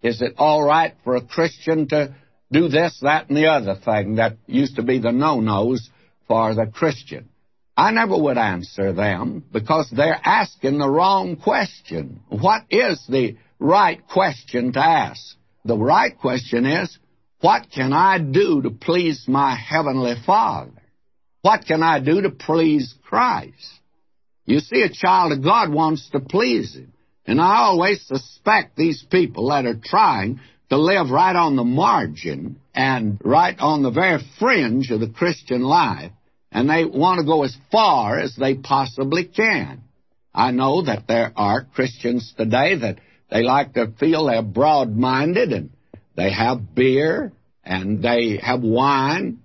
[0.02, 2.14] Is it all right for a Christian to
[2.52, 5.88] do this, that, and the other thing that used to be the no-nos
[6.28, 7.30] for the Christian?
[7.74, 12.20] I never would answer them because they're asking the wrong question.
[12.28, 15.36] What is the right question to ask?
[15.64, 16.98] The right question is,
[17.40, 20.83] what can I do to please my Heavenly Father?
[21.44, 23.68] What can I do to please Christ?
[24.46, 26.94] You see, a child of God wants to please Him.
[27.26, 32.60] And I always suspect these people that are trying to live right on the margin
[32.74, 36.12] and right on the very fringe of the Christian life,
[36.50, 39.82] and they want to go as far as they possibly can.
[40.34, 45.52] I know that there are Christians today that they like to feel they're broad minded
[45.52, 45.72] and
[46.16, 49.40] they have beer and they have wine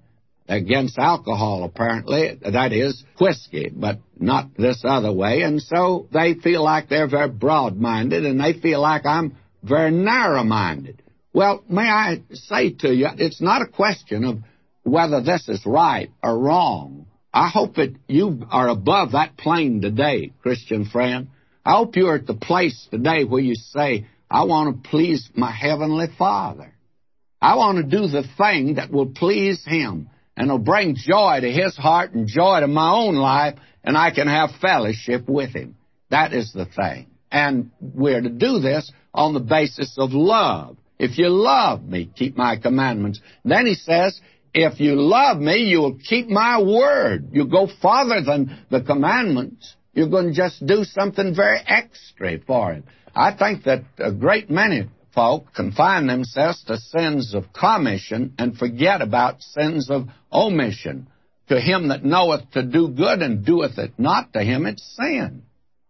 [0.49, 2.38] against alcohol, apparently.
[2.41, 5.43] That is whiskey, but not this other way.
[5.43, 9.91] And so they feel like they're very broad minded and they feel like I'm very
[9.91, 11.01] narrow minded.
[11.31, 14.39] Well, may I say to you, it's not a question of
[14.83, 17.05] whether this is right or wrong.
[17.31, 21.27] I hope that you are above that plane today, Christian friend.
[21.63, 25.51] I hope you're at the place today where you say, I want to please my
[25.51, 26.73] Heavenly Father.
[27.39, 30.09] I want to do the thing that will please Him
[30.39, 34.12] and it'll bring joy to His heart and joy to my own life, and I
[34.12, 35.75] can have fellowship with Him.
[36.10, 37.08] That is the thing.
[37.30, 40.78] And we're to do this on the basis of love.
[40.97, 43.19] If you love me, keep my commandments.
[43.43, 44.19] Then he says,
[44.54, 47.30] if you love me, you'll keep my word.
[47.34, 49.75] You go farther than the commandments.
[49.93, 52.86] You're going to just do something very extra for him.
[53.13, 54.88] I think that a great many
[55.19, 61.08] folk confine themselves to sins of commission and forget about sins of omission.
[61.49, 65.43] To him that knoweth to do good and doeth it not, to him it's sin.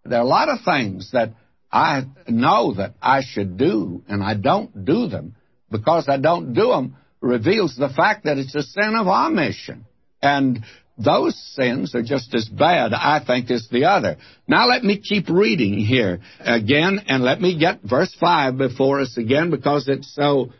[0.04, 1.36] There are a lot of things that
[1.72, 5.36] I know that I should do, and I don't do them.
[5.70, 9.86] Because I don't do them reveals the fact that it's a sin of omission.
[10.24, 10.64] And
[11.04, 14.18] those sins are just as bad, I think, as the other.
[14.48, 19.18] Now let me keep reading here again, and let me get verse 5 before us
[19.18, 20.52] again, because it's so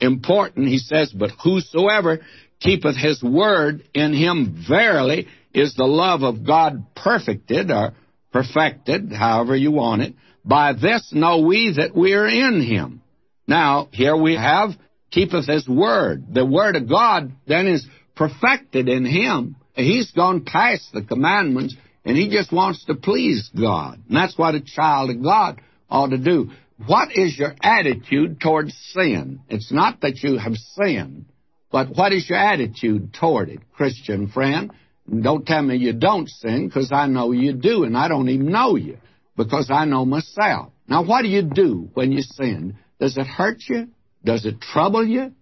[0.00, 0.68] important.
[0.68, 2.20] He says, But whosoever
[2.60, 7.92] keepeth his word in him verily is the love of God perfected, or
[8.32, 10.14] perfected, however you want it.
[10.44, 13.02] By this know we that we are in him.
[13.46, 14.70] Now, here we have,
[15.10, 16.32] keepeth his word.
[16.32, 19.56] The word of God then is perfected in him.
[19.74, 24.02] He's gone past the commandments, and he just wants to please God.
[24.08, 26.50] And that's what a child of God ought to do.
[26.86, 29.40] What is your attitude towards sin?
[29.48, 31.26] It's not that you have sinned,
[31.70, 34.72] but what is your attitude toward it, Christian friend?
[35.08, 38.50] Don't tell me you don't sin, because I know you do, and I don't even
[38.50, 38.98] know you
[39.36, 40.72] because I know myself.
[40.86, 42.76] Now, what do you do when you sin?
[43.00, 43.88] Does it hurt you?
[44.24, 45.32] Does it trouble you?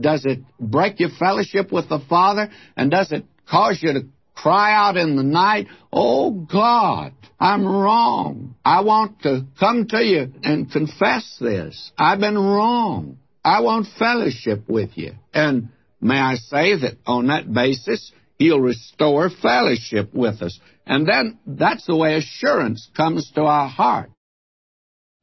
[0.00, 2.50] Does it break your fellowship with the Father?
[2.76, 8.54] And does it cause you to cry out in the night, Oh God, I'm wrong.
[8.64, 11.92] I want to come to you and confess this.
[11.98, 13.18] I've been wrong.
[13.44, 15.12] I want fellowship with you.
[15.34, 15.68] And
[16.00, 20.58] may I say that on that basis, He'll restore fellowship with us.
[20.86, 24.10] And then that's the way assurance comes to our heart.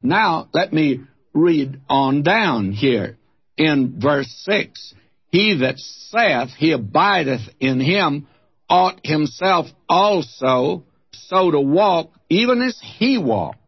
[0.02, 1.00] Now, let me
[1.34, 3.18] read on down here
[3.56, 4.94] in verse 6.
[5.30, 8.26] He that saith he abideth in him
[8.68, 13.58] ought himself also so to walk even as he walked.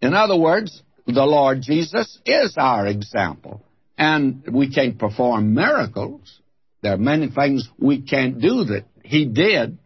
[0.00, 3.62] In other words, the Lord Jesus is our example.
[3.96, 6.40] And we can't perform miracles.
[6.82, 9.78] There are many things we can't do that he did,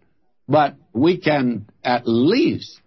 [0.48, 2.80] but we can at least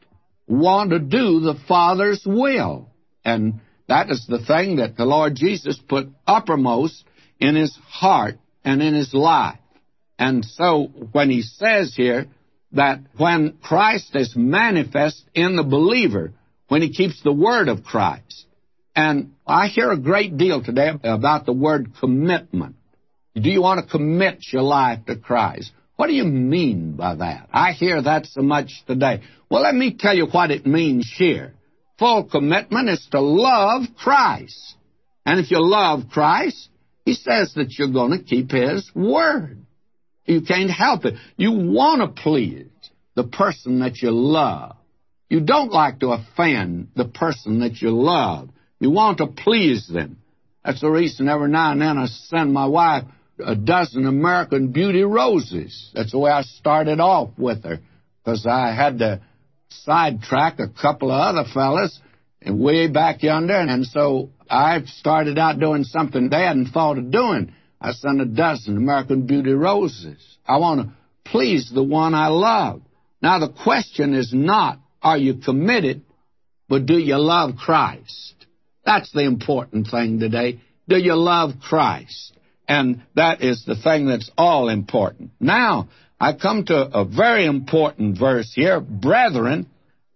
[0.48, 2.90] want to do the Father's will.
[3.24, 7.06] And that is the thing that the Lord Jesus put uppermost
[7.40, 9.60] in his heart and in his life.
[10.18, 12.28] And so when he says here
[12.74, 16.32] that when Christ is manifest in the believer,
[16.68, 18.46] when he keeps the word of Christ,
[18.96, 22.76] and I hear a great deal today about the word commitment.
[23.36, 25.72] Do you want to commit your life to Christ?
[25.96, 27.50] What do you mean by that?
[27.52, 29.22] I hear that so much today.
[29.50, 31.54] Well, let me tell you what it means here.
[32.00, 34.76] Full commitment is to love Christ.
[35.26, 36.70] And if you love Christ,
[37.06, 39.66] he says that you're going to keep his word.
[40.26, 41.16] You can't help it.
[41.36, 42.68] You want to please
[43.16, 44.78] the person that you love.
[45.30, 48.50] You don't like to offend the person that you love.
[48.80, 50.18] You want to please them.
[50.64, 53.04] That's the reason every now and then I send my wife
[53.44, 55.92] a dozen American Beauty roses.
[55.94, 57.80] That's the way I started off with her,
[58.24, 59.22] because I had to
[59.70, 62.00] sidetrack a couple of other fellas
[62.48, 67.54] way back yonder, and so I started out doing something they hadn't thought of doing.
[67.80, 70.38] I sent a dozen American Beauty roses.
[70.48, 70.94] I want to
[71.26, 72.82] please the one I love.
[73.22, 76.04] Now, the question is not, are you committed,
[76.70, 78.36] but do you love Christ?
[78.86, 80.60] That's the important thing today.
[80.88, 82.38] Do you love Christ?
[82.68, 85.32] And that is the thing that's all important.
[85.40, 85.90] Now,
[86.20, 88.80] I come to a very important verse here.
[88.80, 89.68] Brethren,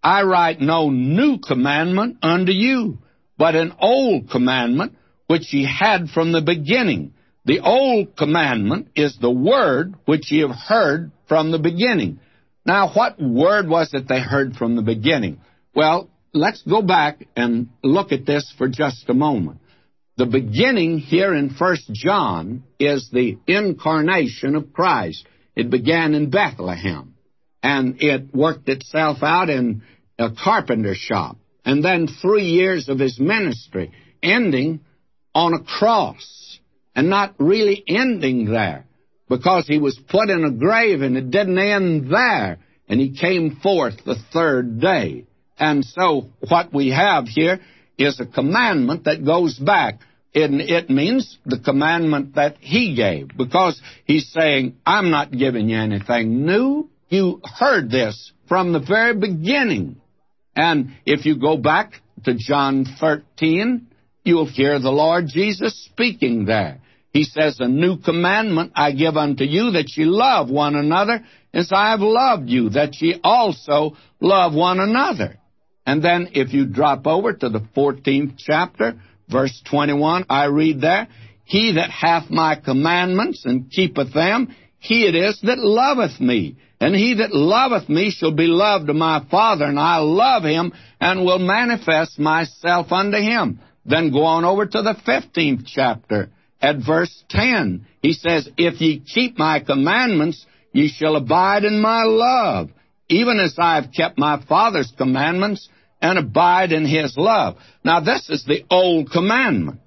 [0.08, 3.00] I write no new commandment unto you,
[3.38, 4.94] but an old commandment
[5.28, 7.14] which ye had from the beginning.
[7.44, 12.22] The old commandment is the word which ye have heard from the beginning.
[12.66, 15.42] Now, what word was it they heard from the beginning?
[15.76, 19.60] Well, let's go back and look at this for just a moment.
[20.16, 25.28] The beginning here in First John is the incarnation of Christ.
[25.54, 27.16] It began in Bethlehem,
[27.62, 29.82] and it worked itself out in
[30.20, 33.92] a carpenter shop, and then three years of his ministry,
[34.24, 34.80] ending
[35.36, 36.60] on a cross,
[36.96, 38.86] and not really ending there,
[39.30, 42.58] because he was put in a grave and it didn't end there,
[42.90, 45.26] and he came forth the third day.
[45.60, 47.60] And so what we have here
[47.98, 50.00] is a commandment that goes back.
[50.34, 55.78] It, it means the commandment that he gave, because he's saying, I'm not giving you
[55.78, 56.90] anything new.
[57.10, 60.00] You heard this from the very beginning.
[60.58, 63.88] And if you go back to John 13,
[64.24, 66.80] you'll hear the Lord Jesus speaking there.
[67.14, 71.72] He says, A new commandment I give unto you, that ye love one another as
[71.72, 75.38] I have loved you, that ye also love one another.
[75.86, 79.00] And then if you drop over to the 14th chapter,
[79.30, 81.08] verse 21, I read there,
[81.46, 86.58] He that hath my commandments and keepeth them, he it is that loveth me.
[86.80, 90.74] And he that loveth me shall be loved of my Father, and I love him,
[91.02, 93.60] and will manifest myself unto him.
[93.86, 96.30] Then go on over to the 15th chapter
[96.62, 97.88] at verse 10.
[98.02, 102.70] He says, If ye keep my commandments, ye shall abide in my love,
[103.10, 105.68] even as I have kept my Father's commandments
[106.00, 107.58] and abide in his love.
[107.84, 109.80] Now, this is the old commandment.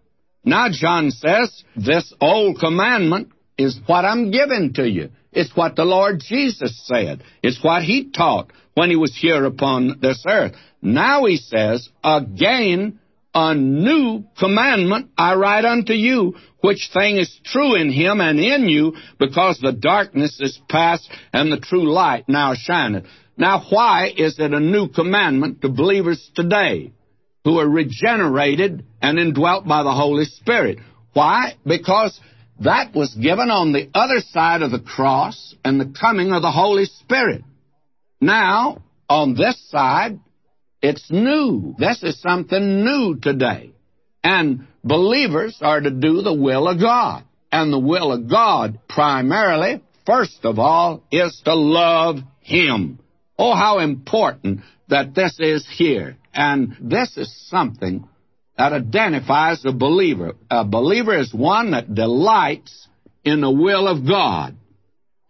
[0.44, 3.30] Now, John says, this old commandment
[3.60, 5.10] is what I'm giving to you.
[5.32, 7.22] It's what the Lord Jesus said.
[7.42, 10.54] It's what he taught when he was here upon this earth.
[10.82, 12.98] Now he says, again,
[13.34, 18.68] a new commandment I write unto you, which thing is true in him and in
[18.68, 23.04] you, because the darkness is past and the true light now shineth.
[23.36, 26.92] Now, why is it a new commandment to believers today
[27.44, 30.78] who are regenerated and indwelt by the Holy Spirit?
[31.12, 31.54] Why?
[31.64, 32.20] Because
[32.60, 36.50] that was given on the other side of the cross and the coming of the
[36.50, 37.42] Holy Spirit.
[38.20, 40.20] Now, on this side,
[40.82, 41.74] it's new.
[41.78, 43.72] This is something new today.
[44.22, 47.24] And believers are to do the will of God.
[47.50, 53.00] And the will of God, primarily, first of all, is to love Him.
[53.38, 56.16] Oh, how important that this is here.
[56.32, 58.06] And this is something
[58.60, 60.34] that identifies a believer.
[60.50, 62.88] A believer is one that delights
[63.24, 64.54] in the will of God.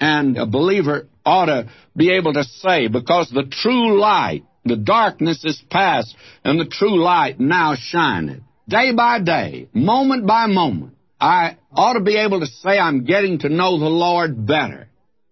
[0.01, 5.45] And a believer ought to be able to say, because the true light, the darkness
[5.45, 8.43] is past, and the true light now shineth.
[8.68, 13.39] day by day, moment by moment, I ought to be able to say I'm getting
[13.41, 14.89] to know the Lord better.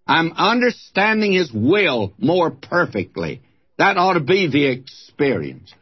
[0.06, 3.42] I'm understanding His will more perfectly.
[3.76, 5.74] That ought to be the experience.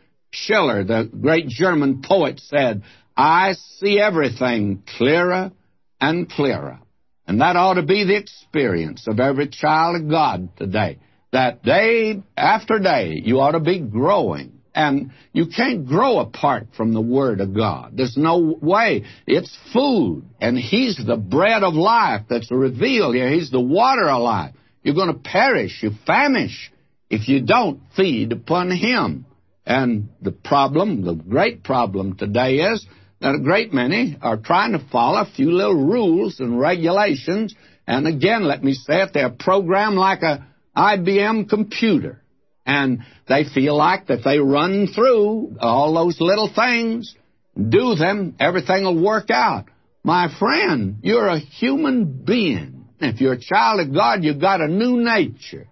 [0.44, 2.82] Schiller, the great German poet, said,
[3.16, 5.52] I see everything clearer
[6.00, 6.80] and clearer.
[7.26, 10.98] And that ought to be the experience of every child of God today.
[11.32, 14.52] That day after day, you ought to be growing.
[14.74, 17.96] And you can't grow apart from the Word of God.
[17.96, 19.04] There's no way.
[19.26, 20.24] It's food.
[20.38, 23.30] And He's the bread of life that's revealed here.
[23.30, 24.54] He's the water of life.
[24.82, 25.82] You're going to perish.
[25.82, 26.70] You famish
[27.08, 29.24] if you don't feed upon Him.
[29.66, 32.86] And the problem, the great problem today is
[33.20, 37.54] that a great many are trying to follow a few little rules and regulations.
[37.86, 40.46] And again, let me say it, they're programmed like a
[40.76, 42.22] IBM computer.
[42.64, 47.14] And they feel like that they run through all those little things,
[47.56, 49.66] do them, everything will work out.
[50.04, 52.86] My friend, you're a human being.
[53.00, 55.68] If you're a child of God, you've got a new nature.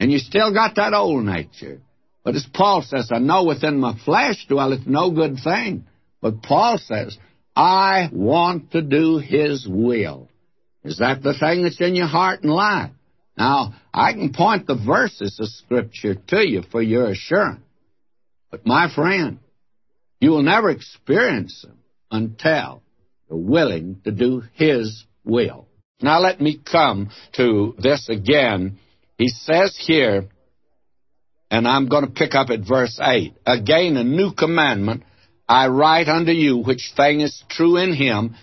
[0.00, 1.80] And you still got that old nature.
[2.26, 5.86] But as Paul says, I know within my flesh dwelleth no good thing.
[6.20, 7.16] But Paul says,
[7.54, 10.28] I want to do His will.
[10.82, 12.90] Is that the thing that's in your heart and life?
[13.38, 17.62] Now, I can point the verses of Scripture to you for your assurance.
[18.50, 19.38] But my friend,
[20.20, 21.78] you will never experience them
[22.10, 22.82] until
[23.30, 25.68] you're willing to do His will.
[26.02, 28.80] Now let me come to this again.
[29.16, 30.28] He says here,
[31.50, 35.04] and I'm going to pick up at verse 8, again a new commandment
[35.48, 38.34] I write unto you, which thing is true in him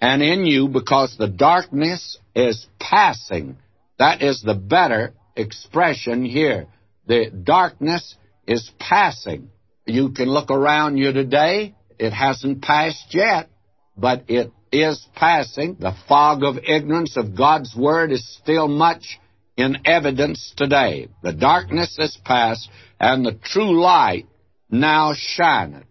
[0.00, 3.56] and in you, because the darkness is passing.
[3.98, 6.66] That is the better expression here.
[7.06, 8.14] The darkness
[8.46, 9.50] is passing.
[9.86, 11.74] You can look around you today.
[11.98, 13.48] It hasn't passed yet,
[13.96, 15.76] but it is passing.
[15.78, 19.18] The fog of ignorance of God's Word is still much
[19.56, 21.08] in evidence today.
[21.22, 24.26] The darkness is past, and the true light
[24.70, 25.84] now shineth.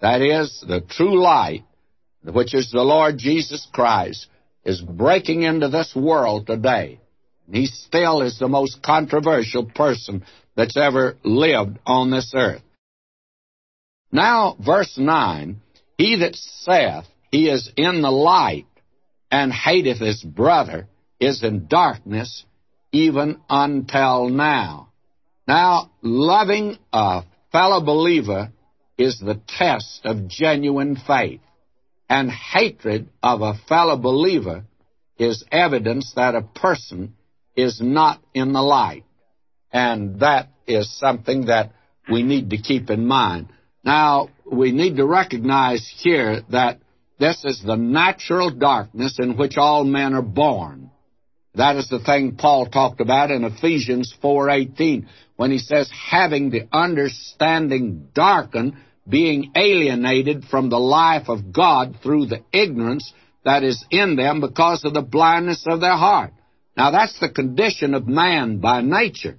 [0.00, 1.64] That is, the true light,
[2.22, 4.26] which is the Lord Jesus Christ,
[4.64, 7.00] is breaking into this world today.
[7.50, 12.62] He still is the most controversial person that's ever lived on this earth.
[14.12, 15.60] Now, verse 9
[15.96, 18.66] He that saith he is in the light
[19.30, 20.88] and hateth his brother
[21.20, 22.44] is in darkness
[22.92, 24.88] even until now.
[25.46, 27.22] Now, loving a
[27.52, 28.50] fellow believer
[28.96, 31.40] is the test of genuine faith,
[32.08, 34.64] and hatred of a fellow believer
[35.18, 37.14] is evidence that a person
[37.56, 39.04] is not in the light.
[39.72, 41.72] And that is something that
[42.10, 43.48] we need to keep in mind.
[43.84, 46.80] Now, we need to recognize here that
[47.18, 50.90] this is the natural darkness in which all men are born.
[51.54, 56.68] That is the thing Paul talked about in Ephesians 4:18 when he says having the
[56.72, 58.74] understanding darkened
[59.08, 63.12] being alienated from the life of God through the ignorance
[63.44, 66.32] that is in them because of the blindness of their heart.
[66.76, 69.38] Now that's the condition of man by nature.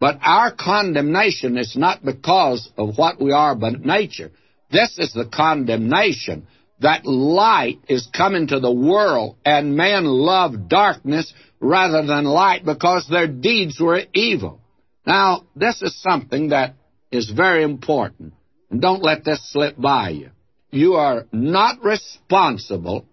[0.00, 4.32] But our condemnation is not because of what we are by nature.
[4.70, 6.46] This is the condemnation
[6.82, 13.06] that light is coming to the world and men love darkness rather than light because
[13.08, 14.60] their deeds were evil.
[15.06, 16.74] Now, this is something that
[17.10, 18.34] is very important.
[18.70, 20.30] And don't let this slip by you.
[20.70, 23.06] You are not responsible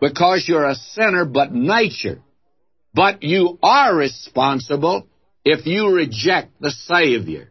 [0.00, 2.22] because you're a sinner but nature.
[2.94, 5.06] But you are responsible
[5.44, 7.50] if you reject the Savior.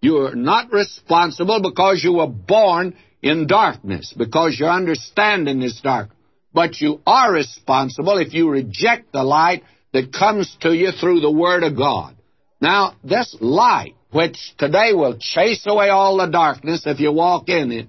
[0.00, 6.10] You are not responsible because you were born in darkness, because your understanding is dark.
[6.52, 9.62] But you are responsible if you reject the light
[9.92, 12.16] that comes to you through the Word of God.
[12.60, 17.72] Now, this light which today will chase away all the darkness if you walk in
[17.72, 17.88] it,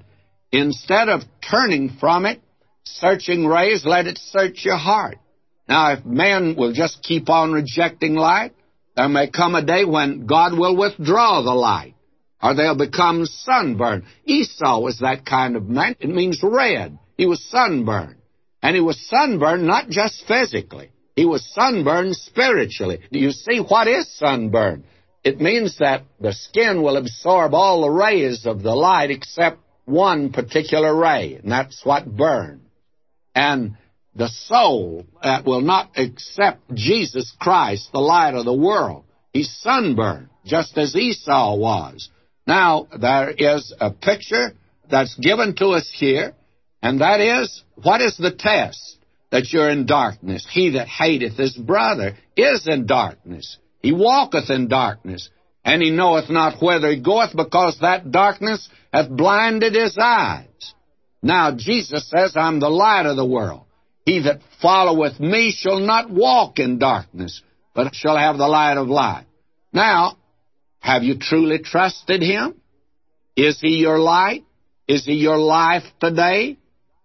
[0.51, 2.41] instead of turning from it,
[2.85, 5.17] searching rays, let it search your heart.
[5.67, 8.53] Now, if men will just keep on rejecting light,
[8.95, 11.95] there may come a day when God will withdraw the light,
[12.43, 14.03] or they'll become sunburned.
[14.25, 15.95] Esau was that kind of man.
[16.01, 16.99] It means red.
[17.17, 18.17] He was sunburned.
[18.61, 20.91] And he was sunburned not just physically.
[21.15, 22.99] He was sunburned spiritually.
[23.11, 24.83] Do you see what is sunburn?
[25.23, 30.31] It means that the skin will absorb all the rays of the light except one
[30.31, 32.61] particular ray, and that's what burns.
[33.35, 33.77] And
[34.15, 40.29] the soul that will not accept Jesus Christ, the light of the world, he's sunburned,
[40.45, 42.09] just as Esau was.
[42.45, 44.53] Now, there is a picture
[44.89, 46.33] that's given to us here,
[46.81, 48.97] and that is, what is the test
[49.31, 50.45] that you're in darkness?
[50.49, 53.57] He that hateth his brother is in darkness.
[53.81, 55.29] He walketh in darkness,
[55.63, 60.73] and he knoweth not whither he goeth, because that darkness hath blinded his eyes.
[61.21, 63.63] Now Jesus says, I'm the light of the world.
[64.05, 67.41] He that followeth me shall not walk in darkness,
[67.73, 69.25] but shall have the light of life.
[69.71, 70.17] Now,
[70.83, 72.55] have you truly trusted him?
[73.37, 74.43] Is he your light?
[74.85, 76.57] Is he your life today?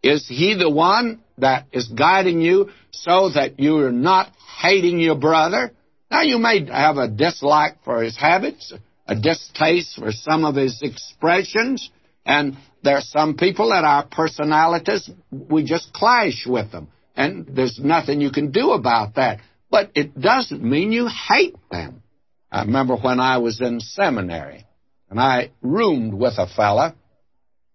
[0.02, 5.14] Is he the one that is guiding you so that you are not hating your
[5.14, 5.70] brother?
[6.10, 8.72] Now, you may have a dislike for his habits,
[9.06, 11.88] a distaste for some of his expressions,
[12.26, 16.88] and there are some people that our personalities, we just clash with them.
[17.14, 19.38] And there's nothing you can do about that.
[19.70, 22.02] But it doesn't mean you hate them.
[22.50, 24.64] I remember when I was in seminary,
[25.10, 26.94] and I roomed with a fella,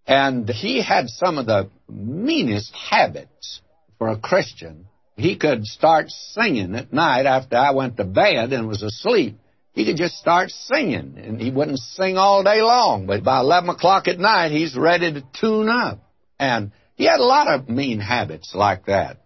[0.07, 3.61] and he had some of the meanest habits
[3.97, 4.87] for a Christian.
[5.15, 9.37] He could start singing at night after I went to bed and was asleep.
[9.73, 13.69] He could just start singing, and he wouldn't sing all day long, but by 11
[13.69, 15.99] o'clock at night, he's ready to tune up.
[16.39, 19.17] And he had a lot of mean habits like that.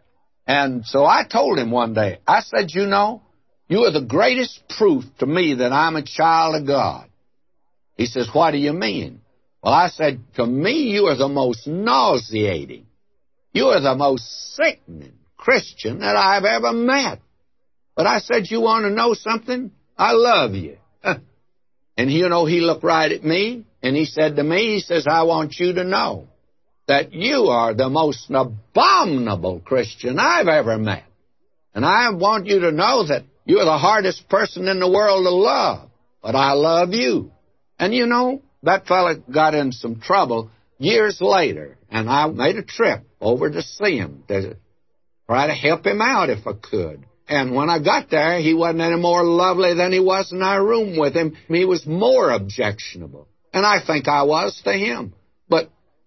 [0.46, 3.24] And so I told him one day, I said, You know,
[3.68, 7.08] you are the greatest proof to me that I'm a child of God.
[7.96, 9.22] He says, What do you mean?
[9.62, 12.86] Well, I said, To me, you are the most nauseating,
[13.52, 17.20] you are the most sickening Christian that I've ever met.
[17.96, 19.72] But I said, You want to know something?
[19.98, 20.78] I love you.
[21.04, 25.08] and you know, he looked right at me and he said to me, he says,
[25.10, 26.28] I want you to know
[26.88, 31.04] that you are the most abominable Christian I've ever met.
[31.74, 35.32] And I want you to know that you're the hardest person in the world to
[35.32, 35.90] love,
[36.22, 37.32] but I love you.
[37.80, 42.64] And you know, that fella got in some trouble years later, and I made a
[42.64, 44.58] trip over to see him to
[45.28, 47.06] try to help him out if I could.
[47.30, 50.64] And when I got there, he wasn't any more lovely than he was in our
[50.64, 51.38] room with him.
[51.48, 53.28] He was more objectionable.
[53.54, 55.14] And I think I was to him.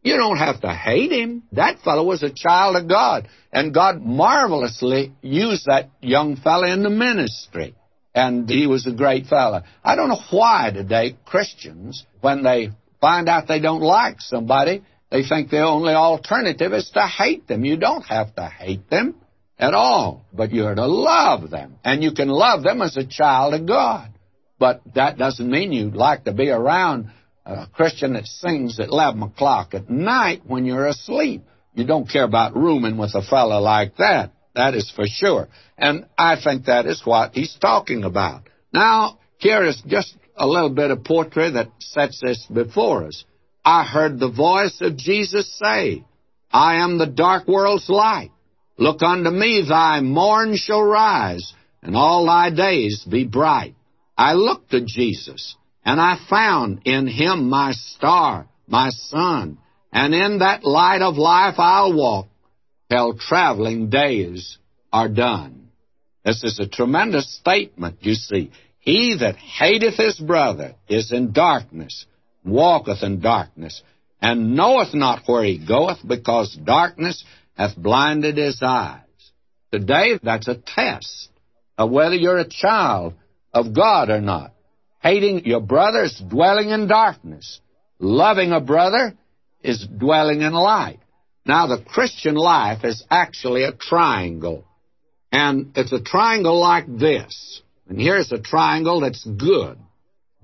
[0.02, 1.42] You don't have to hate him.
[1.52, 3.28] That fellow was a child of God.
[3.52, 7.74] And God marvelously used that young fellow in the ministry.
[8.14, 9.62] And he was a great fellow.
[9.84, 12.70] I don't know why today Christians, when they
[13.00, 17.64] find out they don't like somebody, they think the only alternative is to hate them.
[17.64, 19.16] You don't have to hate them
[19.58, 21.76] at all, but you're to love them.
[21.84, 24.10] And you can love them as a child of God.
[24.58, 27.10] But that doesn't mean you like to be around
[27.58, 31.42] a Christian that sings at 11 o'clock at night when you're asleep.
[31.74, 34.32] You don't care about rooming with a fellow like that.
[34.54, 35.48] That is for sure.
[35.78, 38.42] And I think that is what he's talking about.
[38.72, 43.24] Now, here is just a little bit of poetry that sets this before us.
[43.64, 46.04] I heard the voice of Jesus say,
[46.50, 48.30] I am the dark world's light.
[48.76, 53.74] Look unto me, thy morn shall rise, and all thy days be bright.
[54.16, 59.58] I looked to Jesus, and I found in him my star, my sun,
[59.92, 62.28] and in that light of life I'll walk
[62.90, 64.58] till traveling days
[64.92, 65.68] are done.
[66.24, 68.50] This is a tremendous statement, you see.
[68.78, 72.06] He that hateth his brother is in darkness,
[72.44, 73.82] walketh in darkness,
[74.20, 77.24] and knoweth not where he goeth, because darkness
[77.56, 79.00] hath blinded his eyes.
[79.72, 81.28] Today, that's a test
[81.78, 83.14] of whether you're a child
[83.52, 84.52] of God or not.
[85.00, 87.60] Hating your brother is dwelling in darkness.
[87.98, 89.14] Loving a brother
[89.62, 91.00] is dwelling in light.
[91.46, 94.64] Now, the Christian life is actually a triangle.
[95.32, 97.62] And it's a triangle like this.
[97.88, 99.78] And here's a triangle that's good.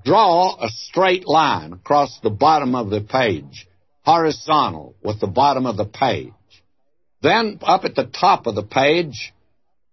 [0.05, 3.67] Draw a straight line across the bottom of the page,
[4.03, 6.33] horizontal with the bottom of the page.
[7.23, 9.35] Then, up at the top of the page,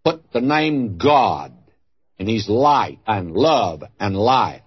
[0.04, 1.54] put the name God,
[2.20, 4.62] and He's light and love and life.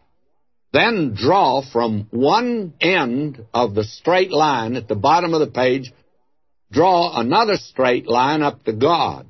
[0.73, 5.93] Then draw from one end of the straight line at the bottom of the page,
[6.71, 9.27] draw another straight line up to God,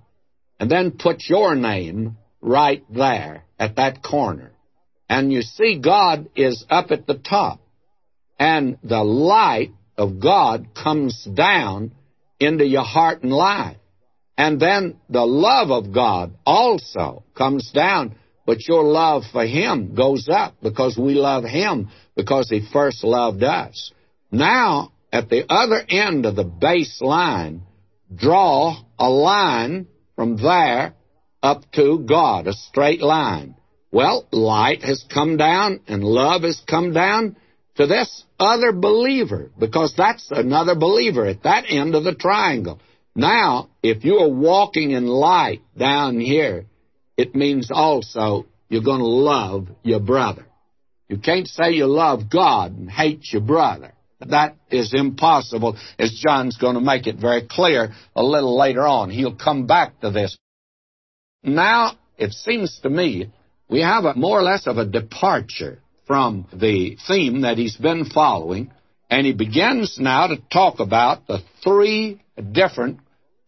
[0.58, 4.52] and then put your name right there at that corner.
[5.08, 7.60] And you see God is up at the top,
[8.40, 11.92] and the light of God comes down
[12.40, 13.76] into your heart and life.
[14.38, 20.28] And then the love of God also comes down, but your love for Him goes
[20.28, 23.92] up because we love Him because He first loved us.
[24.30, 27.62] Now, at the other end of the base line,
[28.14, 30.94] draw a line from there
[31.42, 33.56] up to God, a straight line.
[33.90, 37.36] Well, light has come down and love has come down
[37.76, 42.80] to this other believer, because that's another believer at that end of the triangle.
[43.16, 46.66] Now, if you are walking in light down here,
[47.16, 50.44] it means also you're going to love your brother.
[51.08, 53.94] You can't say you love God and hate your brother.
[54.20, 59.08] That is impossible, as John's going to make it very clear a little later on.
[59.08, 60.36] He'll come back to this.
[61.42, 63.32] Now, it seems to me
[63.70, 68.04] we have a more or less of a departure from the theme that he's been
[68.04, 68.70] following,
[69.08, 73.00] and he begins now to talk about the three different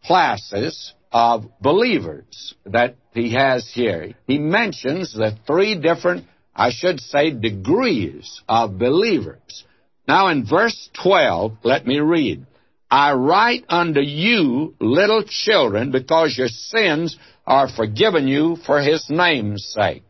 [0.09, 4.15] classes of believers that he has here.
[4.25, 9.65] He mentions the three different, I should say, degrees of believers.
[10.07, 12.47] Now in verse 12, let me read.
[12.89, 19.63] I write unto you, little children, because your sins are forgiven you for his name's
[19.77, 20.01] sake.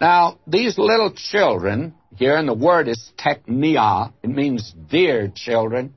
[0.00, 5.92] Now, these little children, here, in the word is teknia, it means dear children,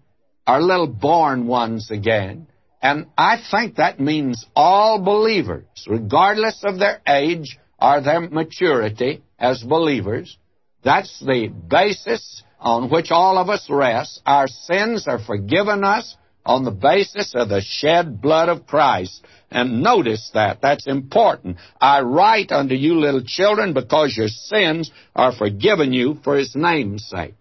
[0.45, 2.48] are little born ones again.
[2.81, 9.61] And I think that means all believers, regardless of their age or their maturity as
[9.61, 10.37] believers.
[10.83, 14.21] That's the basis on which all of us rest.
[14.25, 16.15] Our sins are forgiven us
[16.45, 19.25] on the basis of the shed blood of Christ.
[19.51, 20.61] And notice that.
[20.61, 21.57] That's important.
[21.81, 27.09] I write unto you, little children, because your sins are forgiven you for his name's
[27.09, 27.35] sake.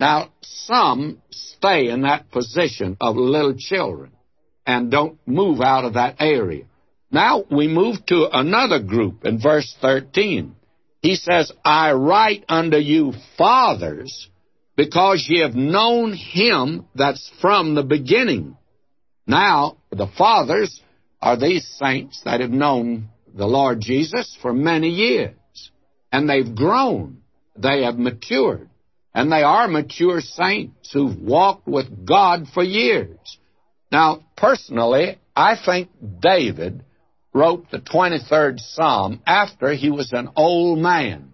[0.00, 4.12] Now, some stay in that position of little children
[4.70, 6.64] and don't move out of that area.
[7.10, 10.54] Now we move to another group in verse 13.
[11.02, 14.28] He says, I write unto you, fathers,
[14.76, 18.56] because ye have known him that's from the beginning.
[19.26, 20.80] Now, the fathers
[21.20, 25.34] are these saints that have known the Lord Jesus for many years.
[26.12, 27.22] And they've grown.
[27.56, 28.68] They have matured.
[29.14, 33.18] And they are mature saints who've walked with God for years.
[33.90, 35.88] Now, personally, I think
[36.20, 36.84] David
[37.32, 41.30] wrote the 23rd Psalm after he was an old man.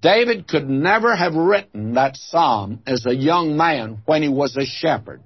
[0.00, 4.66] David could never have written that psalm as a young man when he was a
[4.66, 5.22] shepherd.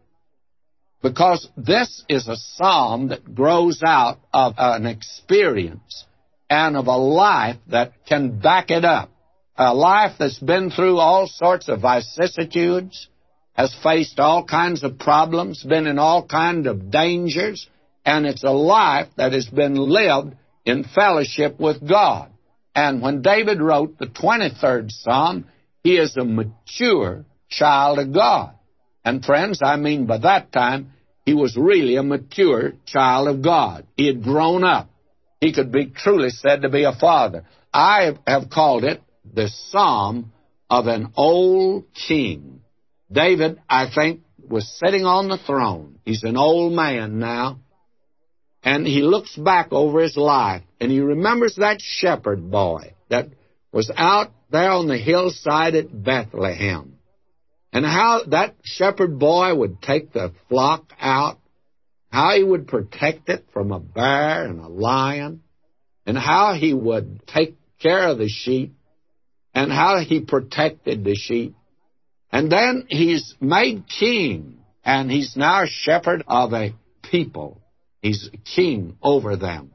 [1.03, 6.05] Because this is a psalm that grows out of an experience
[6.51, 9.11] and of a life that can back it up.
[9.57, 13.09] A life that's been through all sorts of vicissitudes,
[13.57, 17.67] has faced all kinds of problems, been in all kinds of dangers,
[18.05, 20.35] and it's a life that has been lived
[20.65, 22.31] in fellowship with God.
[22.75, 25.47] And when David wrote the 23rd Psalm,
[25.83, 28.53] he is a mature child of God.
[29.05, 30.93] And friends, I mean by that time,
[31.25, 33.87] he was really a mature child of God.
[33.97, 34.91] He had grown up.
[35.41, 37.45] He could be truly said to be a father.
[37.73, 39.01] I have called it
[39.33, 40.33] the Psalm
[40.69, 42.61] of an old king.
[43.11, 45.99] David, I think, was sitting on the throne.
[46.05, 47.61] He's an old man now.
[48.63, 53.29] And he looks back over his life and he remembers that shepherd boy that
[53.73, 56.99] was out there on the hillside at Bethlehem.
[57.73, 61.39] And how that shepherd boy would take the flock out,
[62.11, 65.43] how he would protect it from a bear and a lion,
[66.07, 68.75] and how he would take care of the sheep,
[69.55, 71.55] and how he protected the sheep.
[72.37, 77.63] And then he's made king, and he's now shepherd of a people.
[78.03, 79.71] He's king over them.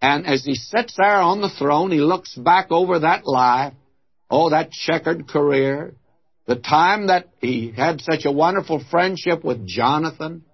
[0.00, 3.74] And as he sits there on the throne, he looks back over that life,
[4.30, 5.94] oh, that checkered career,
[6.46, 10.46] the time that he had such a wonderful friendship with Jonathan,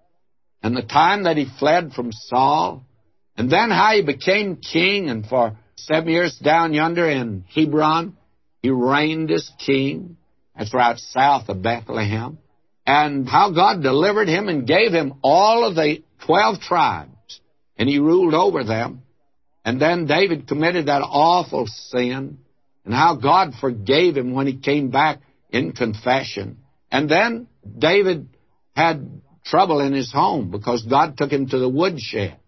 [0.61, 2.85] and the time that he fled from Saul,
[3.37, 8.17] and then how he became king, and for seven years down yonder in Hebron,
[8.61, 10.17] he reigned as king.
[10.59, 12.39] That's right south of Bethlehem.
[12.85, 17.41] And how God delivered him and gave him all of the 12 tribes,
[17.77, 19.03] and he ruled over them.
[19.65, 22.39] And then David committed that awful sin,
[22.85, 26.59] and how God forgave him when he came back in confession.
[26.91, 27.47] And then
[27.79, 28.29] David
[28.75, 32.39] had trouble in his home because God took him to the woodshed.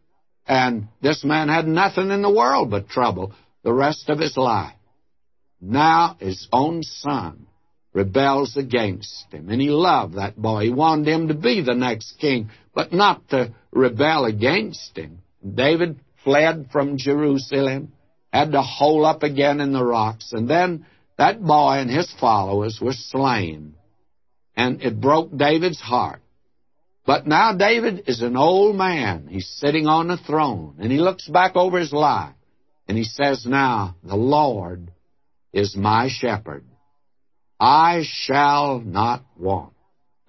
[0.47, 4.75] And this man had nothing in the world but trouble the rest of his life.
[5.61, 7.47] Now his own son
[7.93, 9.49] rebels against him.
[9.51, 10.65] And he loved that boy.
[10.65, 15.19] He wanted him to be the next king, but not to rebel against him.
[15.55, 17.93] David fled from Jerusalem,
[18.33, 20.87] had to hole up again in the rocks, and then
[21.19, 23.75] that boy and his followers were slain.
[24.57, 26.21] And it broke David's heart.
[27.07, 29.27] But now David is an old man.
[29.29, 32.35] He's sitting on the throne, and he looks back over his life,
[32.87, 34.93] and he says, Now, the Lord
[35.53, 36.65] is my shepherd.
[37.61, 39.75] I shall not want.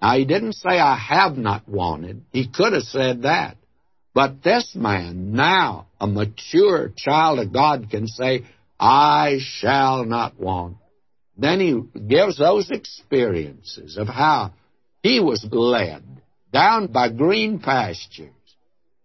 [0.00, 2.22] Now, he didn't say, I have not wanted.
[2.32, 3.56] He could have said that.
[4.14, 8.44] But this man, now a mature child of God, can say,
[8.78, 10.76] I shall not want.
[11.38, 14.52] Then he gives those experiences of how
[15.02, 16.02] he was led
[16.52, 18.28] down by green pastures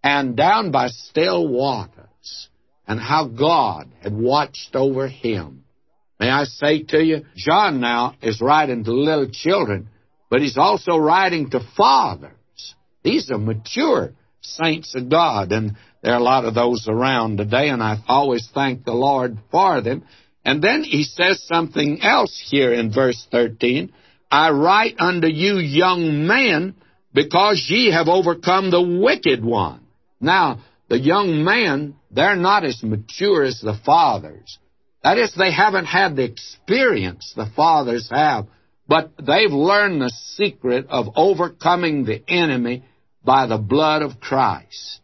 [0.04, 2.50] and down by still waters,
[2.88, 5.64] and how God had watched over him.
[6.20, 9.90] May I say to you, John now is writing to little children,
[10.30, 12.32] but he's also writing to fathers.
[13.04, 17.70] These are mature saints of God, and there are a lot of those around today,
[17.70, 20.04] and I always thank the Lord for them.
[20.44, 23.94] And then he says something else here in verse 13.
[24.32, 26.76] I write unto you, young men,
[27.14, 29.86] because ye have overcome the wicked one.
[30.20, 30.60] Now,
[30.90, 34.58] the young men, they're not as mature as the fathers.
[35.08, 38.48] That is, they haven't had the experience the fathers have,
[38.90, 42.84] but they've learned the secret of overcoming the enemy
[43.24, 45.00] by the blood of Christ.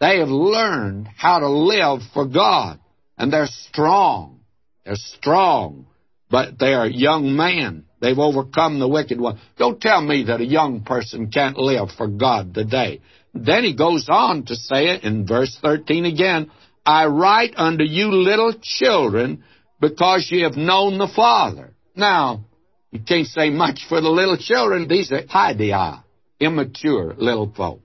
[0.00, 2.80] They have learned how to live for God,
[3.16, 4.40] and they're strong.
[4.84, 5.86] They're strong,
[6.28, 7.84] but they are young men.
[8.00, 9.38] They've overcome the wicked one.
[9.58, 13.00] Don't tell me that a young person can't live for God today.
[13.32, 16.50] Then he goes on to say it in verse 13 again
[16.86, 19.42] I write unto you little children
[19.80, 21.74] because ye have known the Father.
[21.96, 22.44] Now,
[22.92, 24.86] you can't say much for the little children.
[24.86, 26.04] These are paidia,
[26.38, 27.80] immature little folk.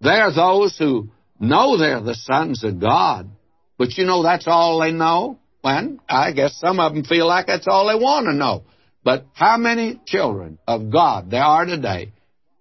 [0.00, 3.28] They're those who know they're the sons of God,
[3.76, 5.38] but you know that's all they know?
[5.62, 8.64] Well, I guess some of them feel like that's all they want to know.
[9.04, 12.12] But how many children of God there are today,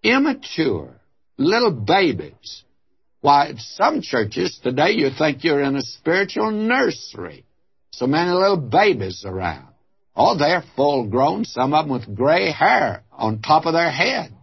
[0.04, 1.00] immature,
[1.38, 2.64] little babies?
[3.22, 7.46] Why, some churches today you think you're in a spiritual nursery.
[7.92, 9.68] So many little babies around.
[10.16, 14.34] Oh, they're full grown, some of them with gray hair on top of their head.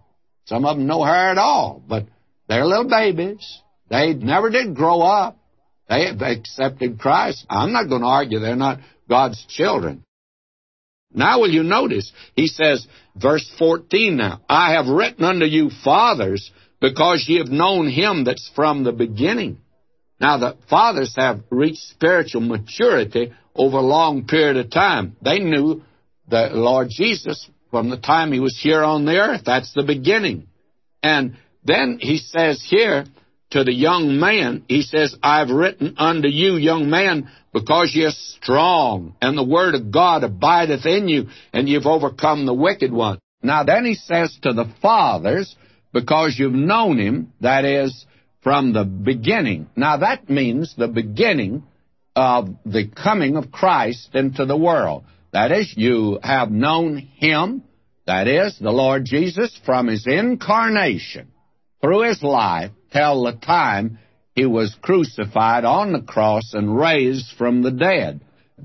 [0.46, 2.06] Some of them no hair at all, but
[2.48, 3.62] they're little babies.
[3.90, 5.38] They never did grow up.
[5.88, 7.46] They have accepted Christ.
[7.50, 10.04] I'm not going to argue they're not God's children.
[11.12, 16.50] Now will you notice, he says, verse 14 now, I have written unto you fathers,
[16.80, 19.58] because ye have known him that's from the beginning.
[20.20, 25.16] Now the fathers have reached spiritual maturity over a long period of time.
[25.22, 25.82] They knew
[26.28, 29.42] the Lord Jesus from the time he was here on the earth.
[29.44, 30.48] That's the beginning.
[31.02, 33.04] And then he says here,
[33.50, 39.16] to the young man, he says, I've written unto you, young man, because you're strong,
[39.22, 43.18] and the word of God abideth in you, and you've overcome the wicked one.
[43.42, 45.56] Now then he says to the fathers,
[45.92, 48.06] because you've known him, that is,
[48.42, 49.68] from the beginning.
[49.76, 51.64] Now that means the beginning
[52.14, 55.04] of the coming of Christ into the world.
[55.32, 57.62] That is, you have known him,
[58.06, 61.28] that is, the Lord Jesus, from his incarnation
[61.80, 63.98] through his life till the time
[64.34, 68.20] he was crucified on the cross and raised from the dead.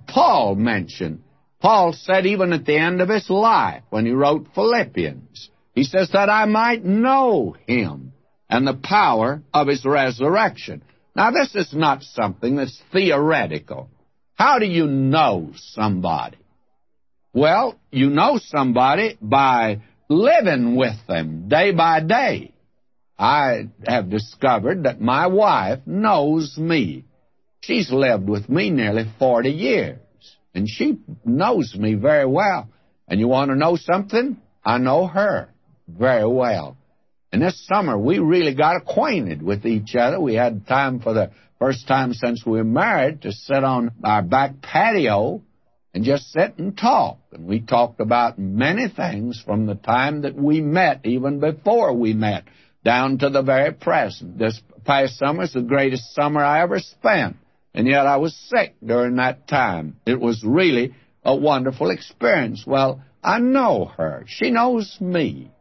[0.08, 1.24] Paul mentioned,
[1.60, 6.10] Paul said even at the end of his life when he wrote Philippians, he says
[6.14, 8.14] that I might know him
[8.50, 10.84] and the power of his resurrection.
[11.16, 13.90] Now, this is not something that's theoretical.
[14.36, 16.38] How do you know somebody?
[17.34, 22.54] Well, you know somebody by living with them day by day.
[23.18, 27.06] I have discovered that my wife knows me.
[27.62, 30.00] She's lived with me nearly 40 years,
[30.54, 32.70] and she knows me very well.
[33.08, 34.38] And you want to know something?
[34.64, 35.53] I know her
[35.98, 36.78] very well.
[37.32, 40.20] And this summer, we really got acquainted with each other.
[40.20, 44.22] We had time for the first time since we were married to sit on our
[44.22, 45.42] back patio
[45.94, 47.20] and just sit and talk.
[47.32, 52.14] And we talked about many things from the time that we met, even before we
[52.14, 52.44] met
[52.84, 54.38] down to the very present.
[54.38, 57.38] This past summer is the greatest summer I ever spent,
[57.74, 59.98] and yet I was sick during that time.
[60.06, 62.64] It was really a wonderful experience.
[62.68, 64.26] Well, I know her.
[64.28, 65.53] She knows me.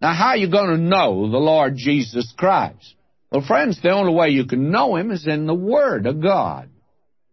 [0.00, 2.94] Now, how are you going to know the Lord Jesus Christ?
[3.30, 6.70] Well, friends, the only way you can know Him is in the Word of God.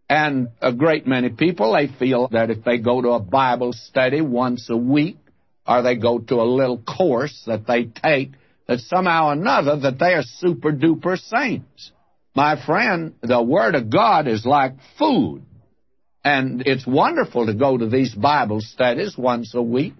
[0.08, 4.20] And a great many people, they feel that if they go to a Bible study
[4.20, 5.18] once a week,
[5.66, 8.32] or they go to a little course that they take,
[8.66, 11.92] that somehow or another that they are super duper saints.
[12.34, 15.42] My friend, the Word of God is like food.
[16.24, 19.94] And it's wonderful to go to these Bible studies once a week.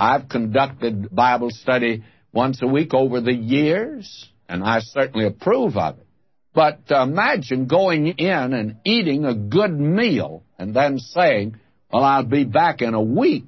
[0.00, 5.98] I've conducted Bible study once a week over the years, and I certainly approve of
[5.98, 6.06] it.
[6.54, 11.56] But uh, imagine going in and eating a good meal and then saying,
[11.92, 13.44] Well, I'll be back in a week.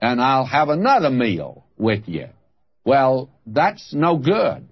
[0.00, 2.28] and I'll have another meal with you.
[2.84, 4.68] Well, that's no good.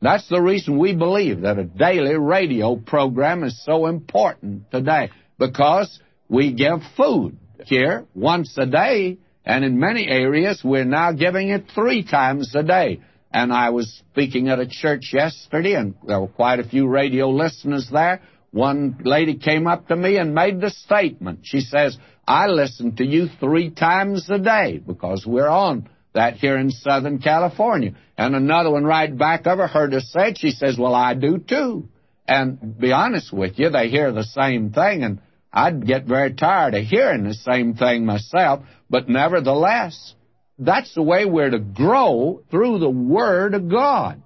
[0.00, 6.00] That's the reason we believe that a daily radio program is so important today because
[6.28, 11.66] we give food here once a day, and in many areas we're now giving it
[11.74, 13.00] three times a day.
[13.32, 17.30] And I was speaking at a church yesterday, and there were quite a few radio
[17.30, 18.22] listeners there.
[18.52, 21.40] One lady came up to me and made the statement.
[21.42, 26.56] She says, I listen to you three times a day because we're on that here
[26.56, 27.94] in Southern California.
[28.16, 30.34] And another one right back of her heard her say.
[30.36, 31.88] She says, Well, I do too.
[32.26, 35.20] And be honest with you, they hear the same thing, and
[35.54, 40.14] I'd get very tired of hearing the same thing myself, but nevertheless,
[40.58, 44.20] that's the way we're to grow through the Word of God.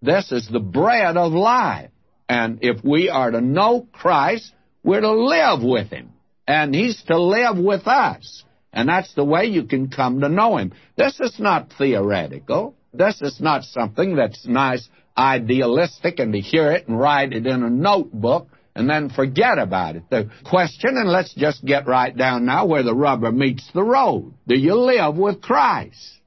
[0.00, 1.90] This is the bread of life.
[2.30, 4.52] And if we are to know Christ,
[4.82, 6.14] we're to live with Him.
[6.48, 8.42] And He's to live with us.
[8.72, 10.72] And that's the way you can come to know Him.
[10.96, 12.74] This is not theoretical.
[12.94, 17.62] This is not something that's nice, idealistic, and to hear it and write it in
[17.62, 18.48] a notebook
[18.80, 20.04] and then forget about it.
[20.10, 24.34] The question, and let's just get right down now where the rubber meets the road.
[24.48, 26.18] Do you live with Christ?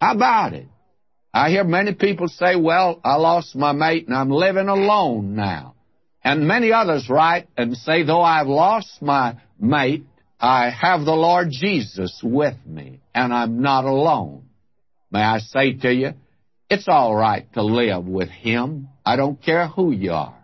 [0.00, 0.68] How about it?
[1.34, 5.74] I hear many people say, well, I lost my mate and I'm living alone now.
[6.22, 10.04] And many others write and say, though I've lost my mate,
[10.38, 14.44] I have the Lord Jesus with me, and I'm not alone.
[15.10, 16.12] May I say to you,
[16.70, 18.88] it's all right to live with Him.
[19.04, 20.39] I don't care who you are.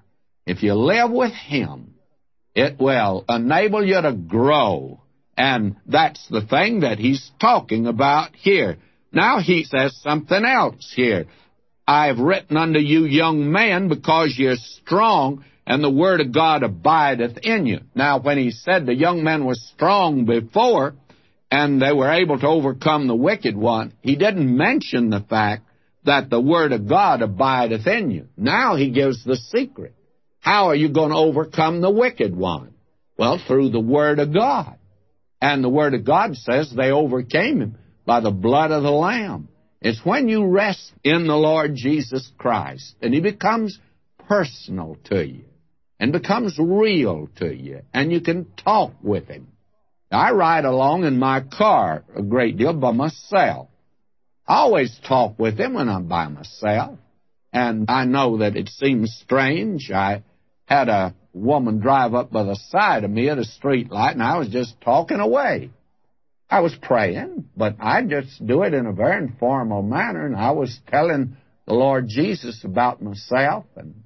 [0.47, 1.95] If you live with Him,
[2.55, 5.01] it will enable you to grow.
[5.37, 8.79] And that's the thing that He's talking about here.
[9.13, 11.27] Now He says something else here.
[11.87, 17.39] I've written unto you, young men, because you're strong and the word of God abideth
[17.43, 17.81] in you.
[17.95, 20.95] Now, when he said the young men were strong before,
[21.51, 25.65] and they were able to overcome the wicked one, he didn't mention the fact
[26.05, 28.29] that the word of God abideth in you.
[28.37, 29.96] Now he gives the secret.
[30.47, 32.73] How are you going to overcome the wicked one?
[33.19, 34.79] Well, through the word of God.
[35.43, 39.49] And the word of God says they overcame him by the blood of the Lamb.
[39.81, 43.81] It's when you rest in the Lord Jesus Christ and he becomes
[44.29, 45.47] personal to you
[45.99, 49.49] and becomes real to you, and you can talk with him.
[50.13, 53.67] I ride along in my car a great deal by myself.
[54.47, 57.01] I always talk with him when I'm by myself,
[57.53, 59.91] and I know that it seems strange.
[59.91, 60.23] I
[60.67, 64.23] had a woman drive up by the side of me at a street light, and
[64.23, 65.71] I was just talking away.
[66.49, 70.53] I was praying, but I just do it in a very informal manner, and I
[70.53, 71.37] was telling
[71.67, 74.03] the Lord Jesus about myself and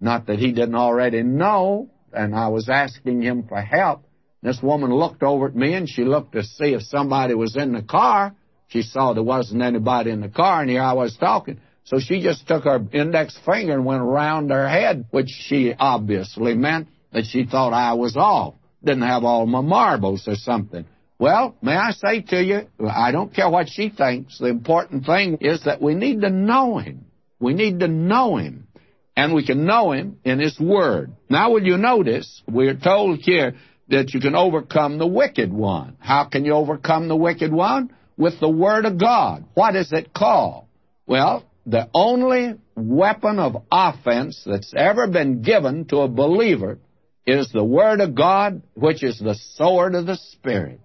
[0.00, 4.04] not that he didn't already know, and I was asking him for help.
[4.42, 7.72] This woman looked over at me and she looked to see if somebody was in
[7.72, 8.34] the car.
[8.68, 11.60] She saw there wasn't anybody in the car, and here I was talking.
[11.90, 16.54] So she just took her index finger and went around her head, which she obviously
[16.54, 18.54] meant that she thought I was off.
[18.84, 20.86] Didn't have all my marbles or something.
[21.18, 24.38] Well, may I say to you, I don't care what she thinks.
[24.38, 27.06] The important thing is that we need to know him.
[27.40, 28.68] We need to know him
[29.16, 31.10] and we can know him in his word.
[31.28, 33.56] Now, will you notice, we're told here
[33.88, 35.96] that you can overcome the wicked one.
[35.98, 37.92] How can you overcome the wicked one?
[38.16, 39.44] With the word of God.
[39.54, 40.66] What is it called?
[41.06, 46.78] Well, the only weapon of offense that's ever been given to a believer
[47.26, 50.80] is the Word of God, which is the sword of the Spirit.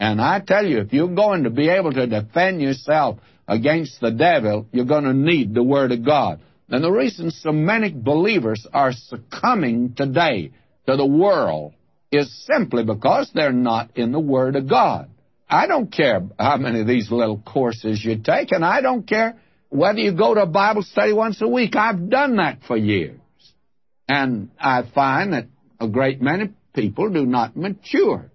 [0.00, 4.10] And I tell you, if you're going to be able to defend yourself against the
[4.10, 6.40] devil, you're going to need the Word of God.
[6.68, 10.50] And the reason so many believers are succumbing today
[10.86, 11.74] to the world
[12.10, 15.08] is simply because they're not in the Word of God.
[15.48, 19.40] I don't care how many of these little courses you take, and I don't care
[19.76, 21.76] whether you go to a Bible study once a week.
[21.76, 23.20] I've done that for years.
[24.08, 25.46] And I find that
[25.80, 28.30] a great many people do not mature.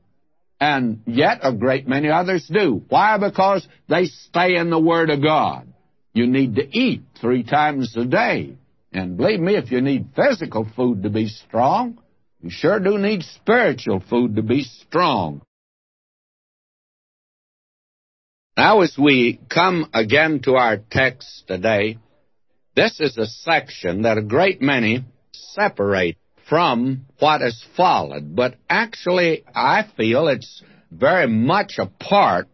[0.59, 2.83] And yet a great many others do.
[2.89, 3.17] Why?
[3.17, 5.67] Because they stay in the Word of God.
[6.13, 8.57] You need to eat three times a day.
[8.91, 11.99] And believe me, if you need physical food to be strong,
[12.41, 15.41] you sure do need spiritual food to be strong.
[18.63, 21.97] Now, as we come again to our text today,
[22.75, 25.03] this is a section that a great many
[25.33, 32.49] separate from what has followed, but actually, I feel it's very much a part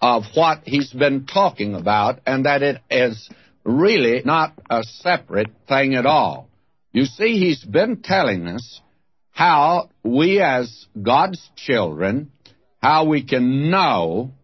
[0.00, 3.28] of what he's been talking about, and that it is
[3.64, 6.48] really not a separate thing at all.
[6.92, 8.80] You see, he's been telling us
[9.32, 12.30] how we, as God's children,
[12.80, 14.34] how we can know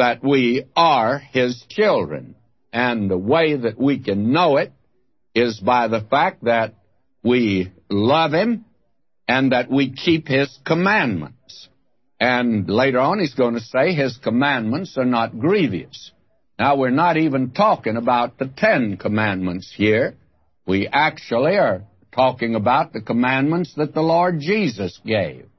[0.00, 2.34] that we are His children.
[2.72, 4.72] And the way that we can know it
[5.34, 6.74] is by the fact that
[7.22, 8.64] we love Him
[9.28, 11.68] and that we keep His commandments.
[12.18, 16.12] And later on, He's going to say His commandments are not grievous.
[16.58, 20.16] Now, we're not even talking about the Ten Commandments here.
[20.66, 25.49] We actually are talking about the commandments that the Lord Jesus gave.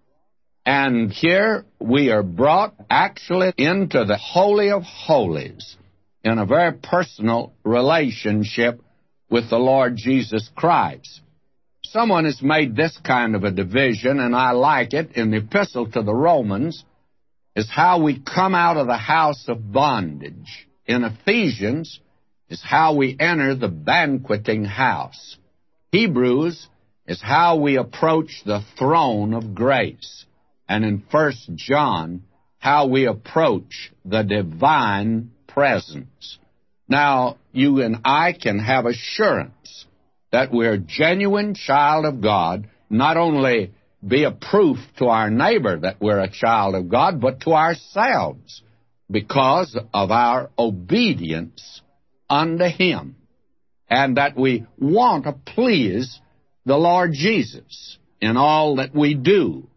[0.66, 5.76] And here we are brought actually into the Holy of Holies
[6.24, 8.80] in a very personal relationship
[9.30, 11.22] with the Lord Jesus Christ.
[11.84, 15.92] Someone has made this kind of a division, and I like it, in the Epistle
[15.92, 16.84] to the Romans,
[17.56, 20.68] is how we come out of the house of bondage.
[20.86, 22.00] In Ephesians,
[22.50, 25.38] is how we enter the banqueting house.
[25.92, 26.68] Hebrews
[27.08, 30.26] is how we approach the throne of grace.
[30.72, 32.24] And in First John,
[32.58, 36.40] how we approach the divine presence.
[36.88, 39.86] Now, you and I can have assurance
[40.32, 43.74] that we're a genuine child of God, not only
[44.08, 48.64] be a proof to our neighbor that we're a child of God, but to ourselves
[49.10, 51.82] because of our obedience
[52.30, 53.18] unto Him.
[53.90, 56.18] And that we want to please
[56.66, 59.68] the Lord Jesus in all that we do.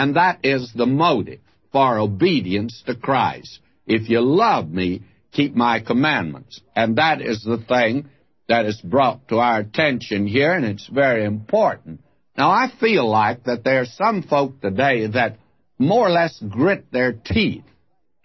[0.00, 1.40] And that is the motive
[1.72, 3.58] for obedience to Christ.
[3.86, 6.58] If you love me, keep my commandments.
[6.74, 8.08] And that is the thing
[8.48, 12.00] that is brought to our attention here, and it's very important.
[12.34, 15.36] Now, I feel like that there are some folk today that
[15.78, 17.64] more or less grit their teeth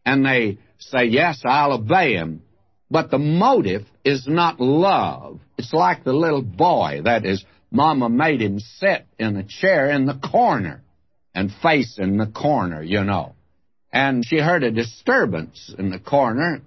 [0.06, 2.42] and they say, Yes, I'll obey him.
[2.90, 5.42] But the motive is not love.
[5.58, 10.06] It's like the little boy that is, Mama made him sit in a chair in
[10.06, 10.85] the corner
[11.36, 13.36] and facing the corner, you know.
[13.92, 16.62] And she heard a disturbance in the corner,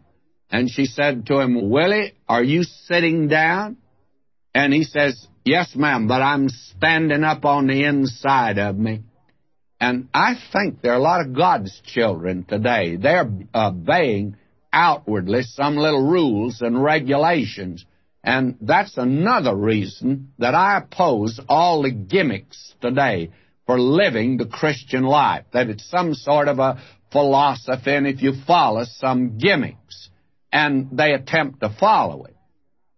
[0.51, 3.79] and she said to him, Willie, are you sitting down?
[4.55, 9.01] And he says, Yes, ma'am, but I'm standing up on the inside of me.
[9.81, 12.97] And I think there are a lot of God's children today.
[12.97, 14.37] They're obeying
[14.73, 17.85] outwardly some little rules and regulations.
[18.23, 23.31] And that's another reason that I oppose all the gimmicks today
[23.69, 28.33] for living the Christian life, that it's some sort of a philosophy, and if you
[28.47, 30.09] follow some gimmicks,
[30.51, 32.35] and they attempt to follow it,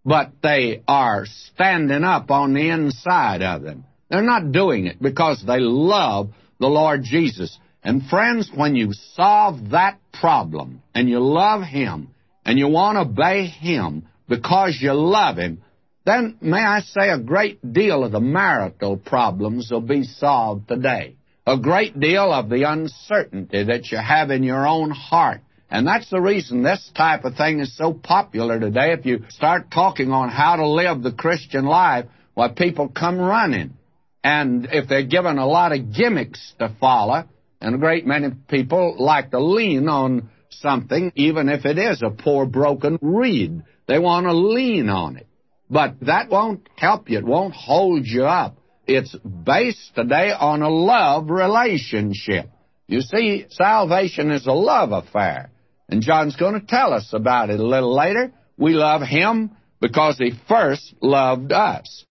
[0.04, 3.84] but they are standing up on the inside of them.
[4.10, 7.58] They're not doing it because they love the Lord Jesus.
[7.82, 12.14] And friends, when you solve that problem and you love Him
[12.44, 15.64] and you want to obey Him because you love Him,
[16.11, 21.16] then may I say a great deal of the marital problems will be solved today.
[21.46, 25.40] A great deal of the uncertainty that you have in your own heart.
[25.70, 28.92] And that's the reason this type of thing is so popular today.
[28.92, 33.74] If you start talking on how to live the Christian life, why people come running.
[34.22, 37.24] And if they're given a lot of gimmicks to follow,
[37.61, 42.11] and a great many people like to lean on something, even if it is a
[42.11, 43.62] poor broken reed.
[43.86, 45.26] They want to lean on it.
[45.70, 47.18] But that won't help you.
[47.18, 48.56] It won't hold you up.
[48.86, 52.50] It's based today on a love relationship.
[52.88, 55.50] You see, salvation is a love affair.
[55.88, 58.32] And John's going to tell us about it a little later.
[58.59, 62.05] We love him because he first loved us.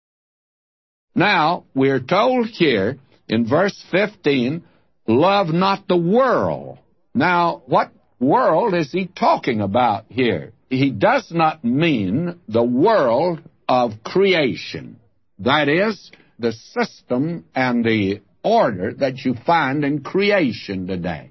[1.15, 4.63] Now, we're told here in verse 15,
[5.07, 6.79] love not the world.
[7.15, 10.53] Now, what world is he talking about here?
[10.69, 14.99] He does not mean the world of creation.
[15.39, 21.31] That is, the system and the order that you find in creation today.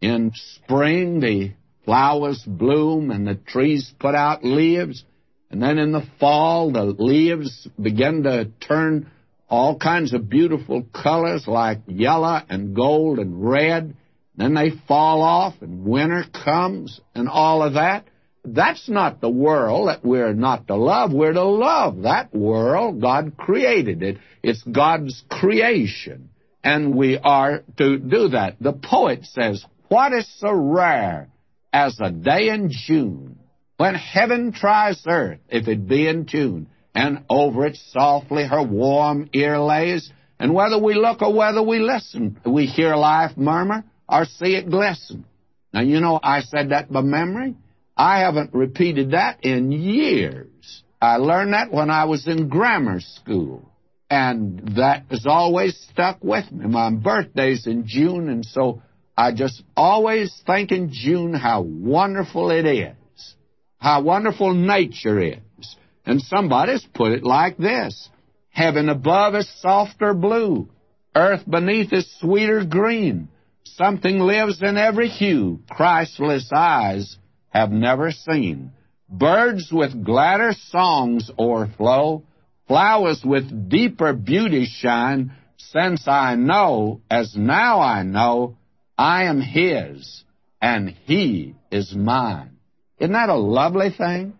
[0.00, 1.52] In spring, the
[1.84, 5.04] flowers bloom and the trees put out leaves,
[5.50, 9.10] and then in the fall, the leaves begin to turn
[9.48, 13.96] all kinds of beautiful colors like yellow and gold and red.
[14.36, 18.06] Then they fall off and winter comes and all of that.
[18.54, 21.12] That's not the world that we're not to love.
[21.12, 23.00] We're to love that world.
[23.00, 24.18] God created it.
[24.42, 26.30] It's God's creation.
[26.62, 28.56] And we are to do that.
[28.60, 31.28] The poet says, What is so rare
[31.72, 33.38] as a day in June
[33.76, 36.68] when heaven tries earth if it be in tune?
[36.96, 40.10] and over it softly her warm ear lays.
[40.40, 44.70] And whether we look or whether we listen, we hear life murmur or see it
[44.70, 45.26] glisten.
[45.72, 47.54] Now, you know, I said that by memory.
[47.96, 50.82] I haven't repeated that in years.
[51.00, 53.70] I learned that when I was in grammar school.
[54.10, 56.66] And that has always stuck with me.
[56.66, 58.82] My birthday's in June, and so
[59.16, 63.34] I just always think in June how wonderful it is,
[63.78, 65.76] how wonderful nature is.
[66.04, 68.08] And somebody's put it like this
[68.50, 70.68] Heaven above is softer blue,
[71.16, 73.28] earth beneath is sweeter green.
[73.64, 77.18] Something lives in every hue Christless eyes
[77.58, 78.72] have never seen.
[79.08, 82.22] Birds with gladder songs o'erflow,
[82.66, 88.56] flowers with deeper beauty shine, since I know, as now I know,
[88.98, 90.24] I am His,
[90.60, 92.56] and He is mine.
[92.98, 94.34] Isn't that a lovely thing?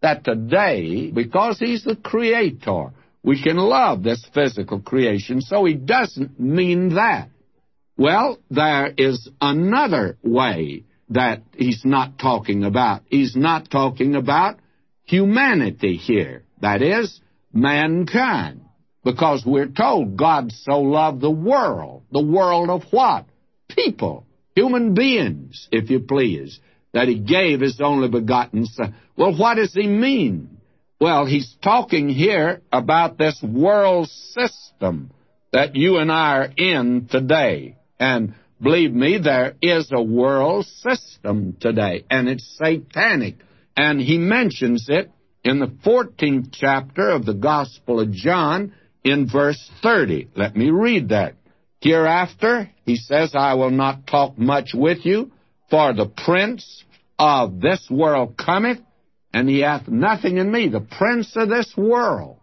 [0.00, 6.40] That today, because He's the Creator, we can love this physical creation, so He doesn't
[6.40, 7.28] mean that.
[7.98, 13.02] Well, there is another way that He's not talking about.
[13.06, 14.58] He's not talking about
[15.04, 16.44] humanity here.
[16.60, 17.20] That is,
[17.52, 18.62] mankind.
[19.04, 22.02] Because we're told God so loved the world.
[22.10, 23.26] The world of what?
[23.68, 26.58] people, human beings, if you please,
[26.92, 28.94] that he gave his only begotten Son.
[29.16, 30.58] Well, what does he mean?
[31.00, 35.10] Well, he's talking here about this world system
[35.52, 37.76] that you and I are in today.
[38.00, 43.36] And believe me, there is a world system today, and it's satanic.
[43.76, 45.10] And he mentions it
[45.44, 48.72] in the 14th chapter of the Gospel of John
[49.04, 50.28] in verse 30.
[50.34, 51.34] Let me read that.
[51.80, 55.30] Hereafter, he says, I will not talk much with you,
[55.70, 56.84] for the prince
[57.18, 58.80] of this world cometh,
[59.32, 60.68] and he hath nothing in me.
[60.68, 62.38] The prince of this world.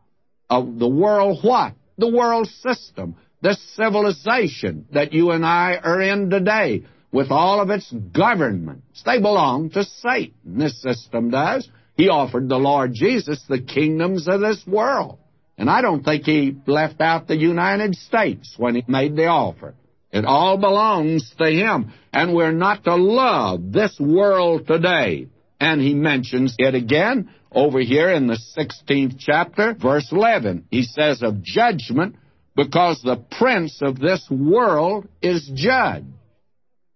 [0.50, 1.74] Of the world what?
[1.98, 3.16] The world system.
[3.44, 9.04] This civilization that you and I are in today, with all of its governments.
[9.06, 10.58] They belong to Satan.
[10.58, 11.70] This system does.
[11.96, 15.20] He offered the Lord Jesus the kingdoms of this world.
[15.58, 19.76] And I don't think he left out the United States when he made the offer.
[20.12, 21.94] It all belongs to him.
[22.12, 25.28] And we're not to love this world today.
[25.60, 30.66] And he mentions it again over here in the 16th chapter, verse 11.
[30.72, 32.16] He says of judgment,
[32.56, 36.06] because the prince of this world is judged.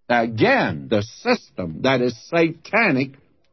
[0.10, 3.12] Again, the system that is satanic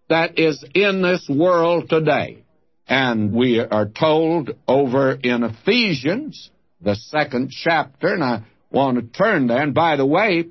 [0.08, 2.44] that is in this world today.
[2.86, 6.50] And we are told over in Ephesians,
[6.80, 9.62] the second chapter, and I want to turn there.
[9.62, 10.48] And by the way,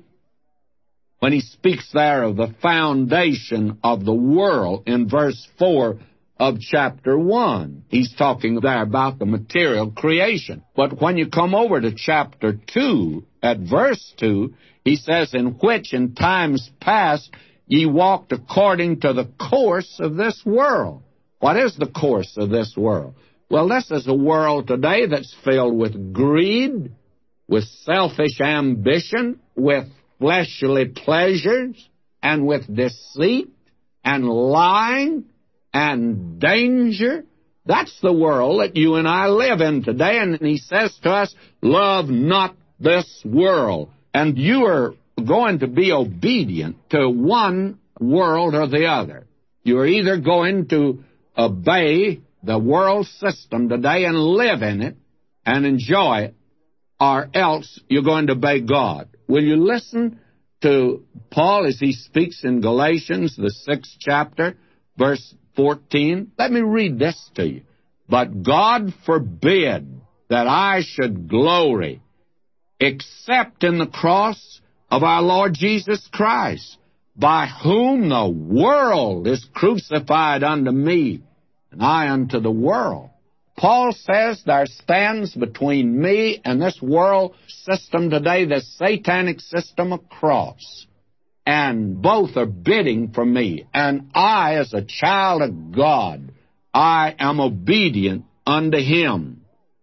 [1.20, 5.98] when he speaks there of the foundation of the world in verse 4
[6.38, 10.62] of chapter 1, he's talking there about the material creation.
[10.74, 14.54] But when you come over to chapter 2, at verse 2,
[14.84, 17.30] he says, In which in times past
[17.66, 21.04] ye walked according to the course of this world
[21.44, 23.16] what is the course of this world?
[23.50, 26.92] Well, this is a world today that's filled with greed,
[27.46, 29.84] with selfish ambition, with
[30.18, 31.86] fleshly pleasures,
[32.22, 33.50] and with deceit,
[34.02, 35.26] and lying,
[35.74, 37.24] and danger.
[37.66, 40.18] That's the world that you and I live in today.
[40.18, 43.90] And he says to us, Love not this world.
[44.14, 49.26] And you are going to be obedient to one world or the other.
[49.64, 51.02] You're either going to
[51.36, 54.96] obey the world system today and live in it
[55.46, 56.34] and enjoy it,
[57.00, 59.08] or else you're going to obey God.
[59.26, 60.20] Will you listen
[60.62, 64.56] to Paul as he speaks in Galatians, the sixth chapter,
[64.96, 66.32] verse 14?
[66.38, 67.62] Let me read this to you.
[68.08, 72.02] But God forbid that I should glory
[72.80, 74.60] except in the cross
[74.90, 76.76] of our Lord Jesus Christ
[77.16, 81.22] by whom the world is crucified unto me,
[81.70, 83.10] and I unto the world.
[83.56, 90.08] Paul says there stands between me and this world system today, the satanic system of
[90.08, 90.86] cross.
[91.46, 93.66] And both are bidding for me.
[93.74, 96.32] And I, as a child of God,
[96.72, 99.42] I am obedient unto Him.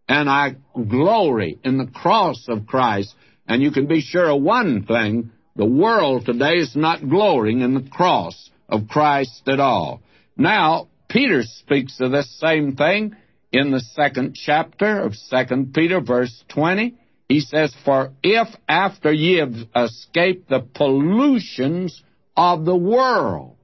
[0.10, 3.14] And I glory in the cross of Christ.
[3.48, 7.74] And you can be sure of one thing the world today is not glorying in
[7.74, 10.02] the cross of Christ at all.
[10.38, 13.16] Now, Peter speaks of this same thing
[13.52, 16.96] in the second chapter of 2 Peter, verse 20.
[17.32, 22.04] He says, For if after ye have escaped the pollutions
[22.36, 23.56] of the world,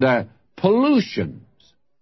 [0.00, 0.26] the
[0.56, 1.44] pollutions,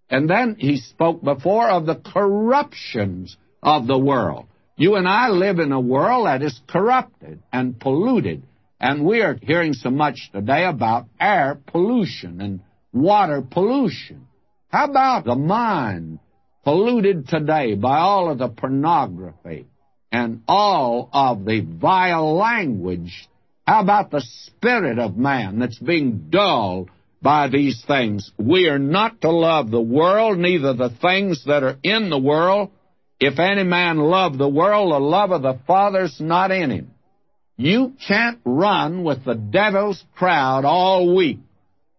[0.09, 4.47] and then he spoke before of the corruptions of the world.
[4.75, 8.41] You and I live in a world that is corrupted and polluted
[8.79, 12.61] and we are hearing so much today about air pollution and
[12.91, 14.27] water pollution.
[14.69, 16.17] How about the mind
[16.63, 19.67] polluted today by all of the pornography
[20.11, 23.27] and all of the vile language
[23.67, 26.89] How about the spirit of man that's being dulled
[27.21, 28.31] by these things?
[28.37, 32.69] We are not to love the world, neither the things that are in the world.
[33.19, 36.91] If any man love the world, the love of the Father's not in him.
[37.57, 41.39] You can't run with the devil's crowd all week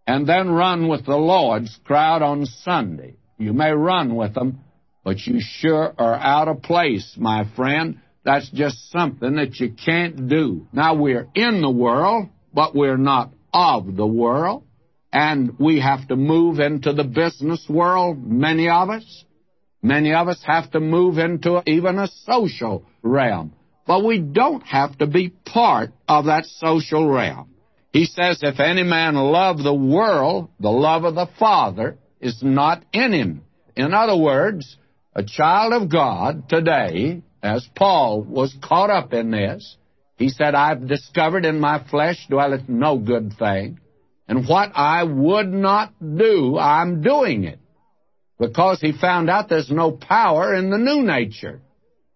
[0.07, 3.17] and then run with the Lord's crowd on Sunday.
[3.37, 4.61] You may run with them,
[5.09, 7.99] but you sure are out of place, my friend.
[8.27, 10.67] That's just something that you can't do.
[10.71, 14.65] Now, we're in the world, but we're not of the world.
[15.11, 19.25] And we have to move into the business world, many of us.
[19.81, 23.55] Many of us have to move into even a social realm.
[23.87, 27.49] But we don't have to be part of that social realm.
[27.95, 32.85] He says, If any man love the world, the love of the Father is not
[32.93, 33.45] in him.
[33.75, 34.77] In other words,
[35.19, 39.77] a child of God today, as Paul was caught up in this,
[40.17, 43.81] he said, I've discovered in my flesh dwelleth no good thing,
[44.29, 47.59] and what I would not do, I'm doing it.
[48.39, 51.63] Because he found out there's no power in the new nature.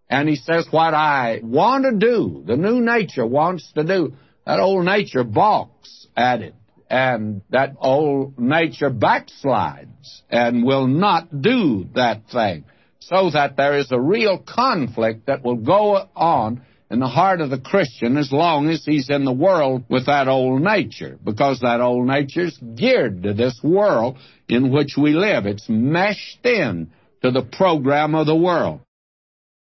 [0.09, 4.13] And he says, What I want to do, the new nature wants to do,
[4.45, 6.55] that old nature balks at it.
[6.89, 12.63] And that old nature backslides and will not do that thing.
[13.07, 17.49] So that there is a real conflict that will go on in the heart of
[17.49, 21.81] the Christian as long as he's in the world with that old nature, because that
[21.81, 24.17] old nature's geared to this world
[24.47, 25.45] in which we live.
[25.45, 26.91] It's meshed in
[27.23, 28.81] to the program of the world.